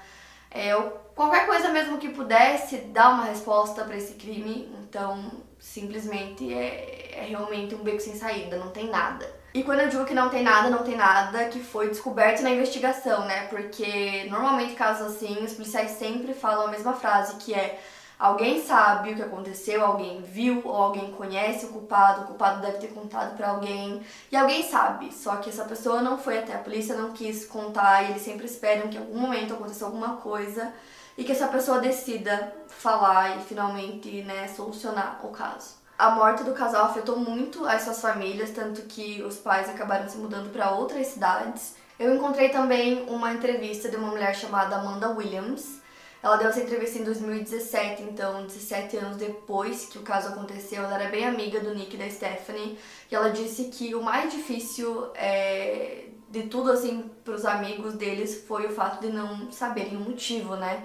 é, 0.50 0.76
qualquer 1.16 1.46
coisa 1.46 1.70
mesmo 1.70 1.98
que 1.98 2.10
pudesse 2.10 2.78
dar 2.78 3.14
uma 3.14 3.26
resposta 3.26 3.86
para 3.86 3.96
esse 3.96 4.16
crime. 4.16 4.70
Então, 4.84 5.32
simplesmente 5.58 6.54
é, 6.54 7.12
é 7.14 7.26
realmente 7.30 7.76
um 7.76 7.84
beco 7.84 8.02
sem 8.02 8.16
saída, 8.16 8.58
não 8.58 8.72
tem 8.72 8.90
nada. 8.90 9.41
E 9.54 9.64
quando 9.64 9.82
eu 9.82 9.90
digo 9.90 10.06
que 10.06 10.14
não 10.14 10.30
tem 10.30 10.44
nada, 10.44 10.70
não 10.70 10.84
tem 10.84 10.96
nada 10.96 11.46
que 11.50 11.60
foi 11.60 11.90
descoberto 11.90 12.42
na 12.42 12.52
investigação, 12.52 13.26
né? 13.26 13.48
Porque 13.48 14.26
normalmente 14.30 14.76
casos 14.76 15.08
assim, 15.16 15.44
os 15.44 15.54
policiais 15.54 15.92
sempre 15.92 16.34
falam 16.34 16.68
a 16.68 16.72
mesma 16.72 16.94
frase, 16.94 17.36
que 17.36 17.54
é 17.54 17.82
alguém 18.18 18.64
sabe 18.64 19.12
o 19.12 19.16
que 19.16 19.22
aconteceu, 19.22 19.86
alguém 19.86 20.22
viu 20.22 20.62
ou 20.64 20.74
alguém 20.76 21.12
conhece 21.12 21.66
o 21.66 21.70
culpado, 21.70 22.22
o 22.22 22.28
culpado 22.28 22.62
deve 22.62 22.78
ter 22.78 22.94
contado 22.94 23.36
para 23.36 23.50
alguém 23.50 24.02
e 24.32 24.38
alguém 24.38 24.64
sabe. 24.64 25.12
Só 25.14 25.36
que 25.38 25.50
essa 25.50 25.66
pessoa 25.66 26.02
não 26.02 26.18
foi 26.18 26.38
até 26.40 26.54
a 26.56 26.60
polícia, 26.60 26.96
não 26.96 27.12
quis 27.12 27.46
contar 27.46 28.04
e 28.04 28.12
eles 28.12 28.22
sempre 28.22 28.46
esperam 28.46 28.90
que 28.90 28.98
em 28.98 29.02
algum 29.02 29.20
momento 29.20 29.54
aconteça 29.54 29.84
alguma 29.86 30.16
coisa 30.18 30.72
e 31.18 31.26
que 31.26 31.32
essa 31.34 31.48
pessoa 31.50 31.80
decida 31.80 32.56
falar 32.70 33.38
e 33.38 33.42
finalmente, 33.44 34.24
né, 34.24 34.48
solucionar 34.48 35.20
o 35.26 35.30
caso. 35.30 35.81
A 36.02 36.10
morte 36.10 36.44
do 36.44 36.54
casal 36.54 36.86
afetou 36.86 37.16
muito 37.16 37.64
as 37.64 37.84
suas 37.84 38.02
famílias, 38.02 38.50
tanto 38.50 38.82
que 38.88 39.22
os 39.22 39.36
pais 39.36 39.70
acabaram 39.70 40.10
se 40.10 40.18
mudando 40.18 40.52
para 40.52 40.72
outras 40.72 41.06
cidades. 41.06 41.76
Eu 42.00 42.16
encontrei 42.16 42.50
também 42.50 43.04
uma 43.08 43.32
entrevista 43.32 43.88
de 43.88 43.98
uma 43.98 44.08
mulher 44.08 44.36
chamada 44.36 44.78
Amanda 44.78 45.12
Williams. 45.12 45.80
Ela 46.24 46.38
deu 46.38 46.50
essa 46.50 46.60
entrevista 46.60 46.98
em 46.98 47.04
2017, 47.04 48.02
então 48.02 48.48
17 48.48 48.98
anos 48.98 49.18
depois 49.18 49.86
que 49.86 50.00
o 50.00 50.02
caso 50.02 50.30
aconteceu. 50.30 50.84
Ela 50.84 51.00
era 51.00 51.12
bem 51.12 51.24
amiga 51.24 51.60
do 51.60 51.72
Nick 51.76 51.94
e 51.94 52.00
da 52.00 52.10
Stephanie. 52.10 52.80
E 53.12 53.14
ela 53.14 53.30
disse 53.30 53.66
que 53.66 53.94
o 53.94 54.02
mais 54.02 54.34
difícil 54.34 55.08
é, 55.14 56.06
de 56.32 56.48
tudo, 56.48 56.72
assim, 56.72 57.12
para 57.24 57.36
os 57.36 57.46
amigos 57.46 57.94
deles 57.94 58.44
foi 58.48 58.66
o 58.66 58.72
fato 58.72 59.02
de 59.02 59.14
não 59.14 59.52
saberem 59.52 59.98
o 59.98 60.00
motivo, 60.00 60.56
né? 60.56 60.84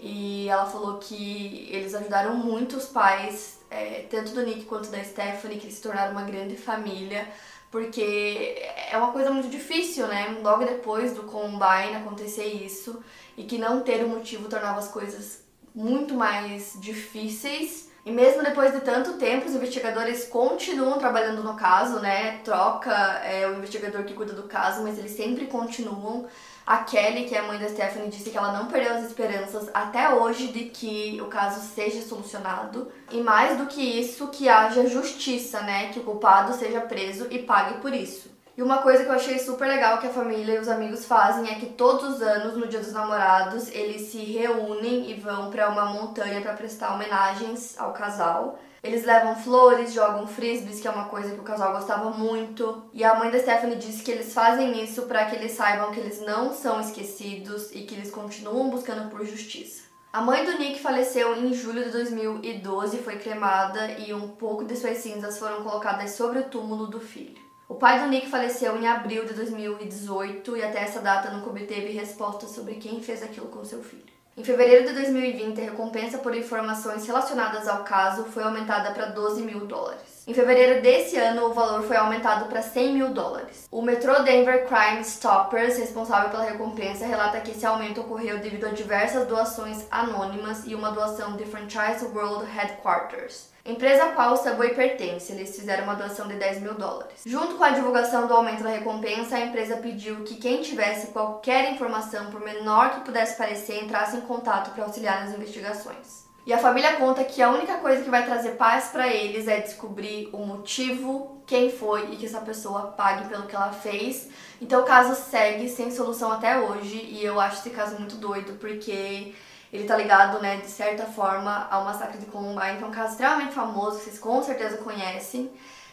E 0.00 0.48
ela 0.48 0.64
falou 0.64 0.96
que 0.96 1.68
eles 1.70 1.94
ajudaram 1.94 2.34
muito 2.34 2.78
os 2.78 2.86
pais 2.86 3.62
é, 3.74 4.06
tanto 4.08 4.32
do 4.32 4.42
Nick 4.42 4.64
quanto 4.64 4.88
da 4.88 5.02
Stephanie, 5.02 5.58
que 5.58 5.66
eles 5.66 5.76
se 5.76 5.82
tornaram 5.82 6.12
uma 6.12 6.22
grande 6.22 6.56
família, 6.56 7.26
porque 7.70 8.62
é 8.90 8.96
uma 8.96 9.10
coisa 9.10 9.30
muito 9.32 9.48
difícil, 9.48 10.06
né? 10.06 10.38
Logo 10.42 10.64
depois 10.64 11.12
do 11.12 11.24
Combine 11.24 11.96
acontecer 11.96 12.46
isso, 12.46 13.02
e 13.36 13.42
que 13.42 13.58
não 13.58 13.82
ter 13.82 14.04
um 14.04 14.08
motivo 14.08 14.48
tornava 14.48 14.78
as 14.78 14.88
coisas 14.88 15.42
muito 15.74 16.14
mais 16.14 16.74
difíceis. 16.80 17.90
E 18.06 18.12
mesmo 18.12 18.44
depois 18.44 18.72
de 18.72 18.80
tanto 18.80 19.14
tempo, 19.14 19.46
os 19.46 19.54
investigadores 19.54 20.26
continuam 20.26 20.98
trabalhando 20.98 21.42
no 21.42 21.56
caso, 21.56 22.00
né? 22.00 22.38
Troca 22.44 22.92
é, 22.92 23.48
o 23.48 23.54
investigador 23.54 24.04
que 24.04 24.14
cuida 24.14 24.34
do 24.34 24.44
caso, 24.44 24.82
mas 24.82 24.98
eles 24.98 25.12
sempre 25.12 25.46
continuam. 25.46 26.28
A 26.66 26.78
Kelly, 26.78 27.26
que 27.26 27.34
é 27.34 27.40
a 27.40 27.42
mãe 27.42 27.58
da 27.58 27.68
Stephanie, 27.68 28.08
disse 28.08 28.30
que 28.30 28.38
ela 28.38 28.52
não 28.52 28.68
perdeu 28.68 28.94
as 28.94 29.04
esperanças 29.04 29.68
até 29.74 30.14
hoje 30.14 30.48
de 30.48 30.64
que 30.64 31.20
o 31.20 31.26
caso 31.26 31.60
seja 31.60 32.00
solucionado. 32.00 32.90
E 33.10 33.20
mais 33.20 33.58
do 33.58 33.66
que 33.66 33.82
isso, 33.82 34.28
que 34.28 34.48
haja 34.48 34.88
justiça, 34.88 35.60
né? 35.60 35.92
Que 35.92 36.00
o 36.00 36.04
culpado 36.04 36.54
seja 36.54 36.80
preso 36.80 37.26
e 37.30 37.40
pague 37.40 37.80
por 37.80 37.92
isso. 37.92 38.32
E 38.56 38.62
uma 38.62 38.78
coisa 38.78 39.04
que 39.04 39.10
eu 39.10 39.14
achei 39.14 39.38
super 39.38 39.66
legal 39.66 39.98
que 39.98 40.06
a 40.06 40.10
família 40.10 40.54
e 40.54 40.58
os 40.58 40.68
amigos 40.68 41.04
fazem 41.04 41.50
é 41.50 41.56
que 41.56 41.66
todos 41.66 42.14
os 42.14 42.22
anos, 42.22 42.56
no 42.56 42.68
Dia 42.68 42.80
dos 42.80 42.92
Namorados, 42.92 43.68
eles 43.70 44.02
se 44.02 44.18
reúnem 44.18 45.10
e 45.10 45.14
vão 45.14 45.50
para 45.50 45.68
uma 45.68 45.86
montanha 45.86 46.40
para 46.40 46.54
prestar 46.54 46.94
homenagens 46.94 47.78
ao 47.78 47.92
casal. 47.92 48.58
Eles 48.84 49.06
levam 49.06 49.34
flores, 49.34 49.94
jogam 49.94 50.26
frisbees, 50.26 50.78
que 50.78 50.86
é 50.86 50.90
uma 50.90 51.06
coisa 51.06 51.34
que 51.34 51.40
o 51.40 51.44
casal 51.44 51.72
gostava 51.72 52.10
muito. 52.10 52.82
E 52.92 53.02
a 53.02 53.14
mãe 53.14 53.30
da 53.30 53.38
Stephanie 53.38 53.76
disse 53.76 54.02
que 54.02 54.10
eles 54.10 54.34
fazem 54.34 54.84
isso 54.84 55.02
para 55.02 55.24
que 55.24 55.34
eles 55.34 55.52
saibam 55.52 55.90
que 55.90 55.98
eles 55.98 56.20
não 56.20 56.52
são 56.52 56.78
esquecidos 56.78 57.72
e 57.72 57.80
que 57.82 57.94
eles 57.94 58.10
continuam 58.10 58.68
buscando 58.68 59.08
por 59.08 59.24
justiça. 59.24 59.84
A 60.12 60.20
mãe 60.20 60.44
do 60.44 60.58
Nick 60.58 60.80
faleceu 60.80 61.34
em 61.34 61.54
julho 61.54 61.82
de 61.82 61.90
2012, 61.90 62.98
foi 62.98 63.16
cremada 63.16 63.92
e 63.92 64.12
um 64.12 64.28
pouco 64.28 64.66
de 64.66 64.76
suas 64.76 64.98
cinzas 64.98 65.38
foram 65.38 65.64
colocadas 65.64 66.10
sobre 66.10 66.40
o 66.40 66.44
túmulo 66.44 66.86
do 66.86 67.00
filho. 67.00 67.42
O 67.66 67.76
pai 67.76 67.98
do 67.98 68.08
Nick 68.08 68.28
faleceu 68.28 68.76
em 68.76 68.86
abril 68.86 69.24
de 69.24 69.32
2018 69.32 70.58
e 70.58 70.62
até 70.62 70.82
essa 70.82 71.00
data 71.00 71.30
nunca 71.30 71.48
obteve 71.48 71.90
resposta 71.90 72.46
sobre 72.46 72.74
quem 72.74 73.02
fez 73.02 73.22
aquilo 73.22 73.48
com 73.48 73.64
seu 73.64 73.82
filho. 73.82 74.13
Em 74.36 74.42
fevereiro 74.42 74.88
de 74.88 74.94
2020, 74.94 75.60
a 75.60 75.64
recompensa 75.64 76.18
por 76.18 76.36
informações 76.36 77.06
relacionadas 77.06 77.68
ao 77.68 77.84
caso 77.84 78.24
foi 78.24 78.42
aumentada 78.42 78.90
para 78.90 79.06
12 79.06 79.42
mil 79.42 79.64
dólares. 79.64 80.13
Em 80.26 80.32
fevereiro 80.32 80.80
desse 80.80 81.18
ano, 81.18 81.46
o 81.46 81.52
valor 81.52 81.82
foi 81.82 81.96
aumentado 81.98 82.46
para 82.46 82.62
100 82.62 82.94
mil 82.94 83.10
dólares. 83.10 83.68
O 83.70 83.82
Metro 83.82 84.22
Denver 84.24 84.66
Crime 84.66 85.02
Stoppers, 85.02 85.76
responsável 85.76 86.30
pela 86.30 86.44
recompensa, 86.44 87.04
relata 87.04 87.40
que 87.40 87.50
esse 87.50 87.66
aumento 87.66 88.00
ocorreu 88.00 88.38
devido 88.38 88.64
a 88.64 88.70
diversas 88.70 89.26
doações 89.26 89.86
anônimas 89.90 90.64
e 90.66 90.74
uma 90.74 90.92
doação 90.92 91.36
de 91.36 91.44
Franchise 91.44 92.06
World 92.06 92.50
Headquarters 92.50 93.52
empresa 93.66 94.04
a 94.04 94.12
qual 94.12 94.34
o 94.34 94.36
Subway 94.36 94.74
pertence. 94.74 95.32
Eles 95.32 95.56
fizeram 95.56 95.84
uma 95.84 95.94
doação 95.94 96.28
de 96.28 96.34
10 96.34 96.60
mil 96.60 96.74
dólares. 96.74 97.22
Junto 97.24 97.54
com 97.54 97.64
a 97.64 97.70
divulgação 97.70 98.26
do 98.26 98.34
aumento 98.34 98.62
da 98.62 98.68
recompensa, 98.68 99.36
a 99.36 99.40
empresa 99.40 99.78
pediu 99.78 100.22
que 100.22 100.36
quem 100.36 100.60
tivesse 100.60 101.08
qualquer 101.08 101.72
informação, 101.72 102.30
por 102.30 102.40
menor 102.40 102.90
que 102.90 103.00
pudesse 103.00 103.36
parecer, 103.38 103.82
entrasse 103.82 104.16
em 104.16 104.20
contato 104.20 104.72
para 104.74 104.84
auxiliar 104.84 105.24
nas 105.24 105.34
investigações. 105.34 106.23
E 106.46 106.52
a 106.52 106.58
família 106.58 106.96
conta 106.96 107.24
que 107.24 107.40
a 107.40 107.48
única 107.50 107.78
coisa 107.78 108.02
que 108.02 108.10
vai 108.10 108.24
trazer 108.26 108.52
paz 108.52 108.88
para 108.88 109.08
eles 109.08 109.48
é 109.48 109.60
descobrir 109.60 110.28
o 110.30 110.44
motivo, 110.44 111.42
quem 111.46 111.70
foi 111.70 112.12
e 112.12 112.16
que 112.16 112.26
essa 112.26 112.40
pessoa 112.40 112.88
pague 112.88 113.26
pelo 113.28 113.46
que 113.46 113.56
ela 113.56 113.72
fez. 113.72 114.28
Então 114.60 114.82
o 114.82 114.84
caso 114.84 115.14
segue 115.14 115.70
sem 115.70 115.90
solução 115.90 116.30
até 116.30 116.60
hoje 116.60 116.96
e 116.96 117.24
eu 117.24 117.40
acho 117.40 117.60
esse 117.60 117.70
caso 117.70 117.96
muito 117.96 118.16
doido 118.16 118.58
porque 118.58 119.34
ele 119.72 119.84
tá 119.86 119.96
ligado, 119.96 120.40
né, 120.40 120.58
de 120.58 120.68
certa 120.68 121.04
forma, 121.04 121.66
ao 121.70 121.84
massacre 121.84 122.18
de 122.18 122.26
Columbine, 122.26 122.76
que 122.76 122.84
é 122.84 122.86
um 122.86 122.92
caso 122.92 123.12
extremamente 123.12 123.52
famoso, 123.52 123.98
que 123.98 124.04
vocês 124.04 124.18
com 124.18 124.42
certeza 124.42 124.76
conhecem. 124.76 125.50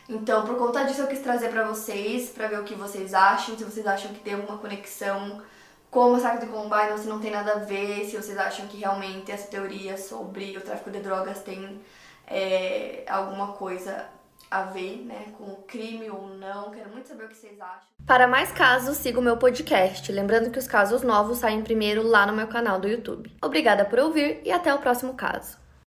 Então, 0.07 0.45
por 0.45 0.55
conta 0.55 0.83
disso, 0.83 1.01
eu 1.01 1.07
quis 1.07 1.19
trazer 1.19 1.49
para 1.49 1.63
vocês, 1.63 2.29
para 2.29 2.47
ver 2.47 2.59
o 2.59 2.63
que 2.63 2.75
vocês 2.75 3.13
acham, 3.13 3.57
se 3.57 3.63
vocês 3.63 3.87
acham 3.87 4.13
que 4.13 4.19
tem 4.19 4.33
alguma 4.33 4.57
conexão 4.57 5.41
com 5.91 6.07
o 6.07 6.13
massacre 6.13 6.45
de 6.45 6.51
Columbine 6.51 6.97
se 6.97 7.07
não 7.07 7.19
tem 7.19 7.29
nada 7.29 7.51
a 7.51 7.59
ver, 7.59 8.05
se 8.05 8.15
vocês 8.15 8.37
acham 8.37 8.65
que 8.67 8.77
realmente 8.77 9.31
essa 9.31 9.47
teoria 9.47 9.97
sobre 9.97 10.57
o 10.57 10.61
tráfico 10.61 10.89
de 10.89 11.01
drogas 11.01 11.43
tem 11.43 11.81
é, 12.25 13.03
alguma 13.07 13.49
coisa 13.49 14.07
a 14.49 14.63
ver, 14.63 15.05
né, 15.05 15.27
com 15.37 15.43
o 15.45 15.63
crime 15.63 16.09
ou 16.09 16.27
não. 16.27 16.71
Quero 16.71 16.89
muito 16.89 17.07
saber 17.07 17.25
o 17.25 17.27
que 17.27 17.37
vocês 17.37 17.59
acham. 17.59 17.91
Para 18.05 18.27
mais 18.27 18.51
casos, 18.51 18.97
siga 18.97 19.19
o 19.19 19.21
meu 19.21 19.37
podcast. 19.37 20.11
Lembrando 20.11 20.49
que 20.49 20.59
os 20.59 20.67
casos 20.67 21.03
novos 21.03 21.37
saem 21.37 21.61
primeiro 21.61 22.01
lá 22.01 22.25
no 22.25 22.33
meu 22.33 22.47
canal 22.47 22.79
do 22.79 22.87
YouTube. 22.87 23.31
Obrigada 23.41 23.85
por 23.85 23.99
ouvir 23.99 24.41
e 24.43 24.51
até 24.51 24.73
o 24.73 24.79
próximo 24.79 25.13
caso. 25.13 25.60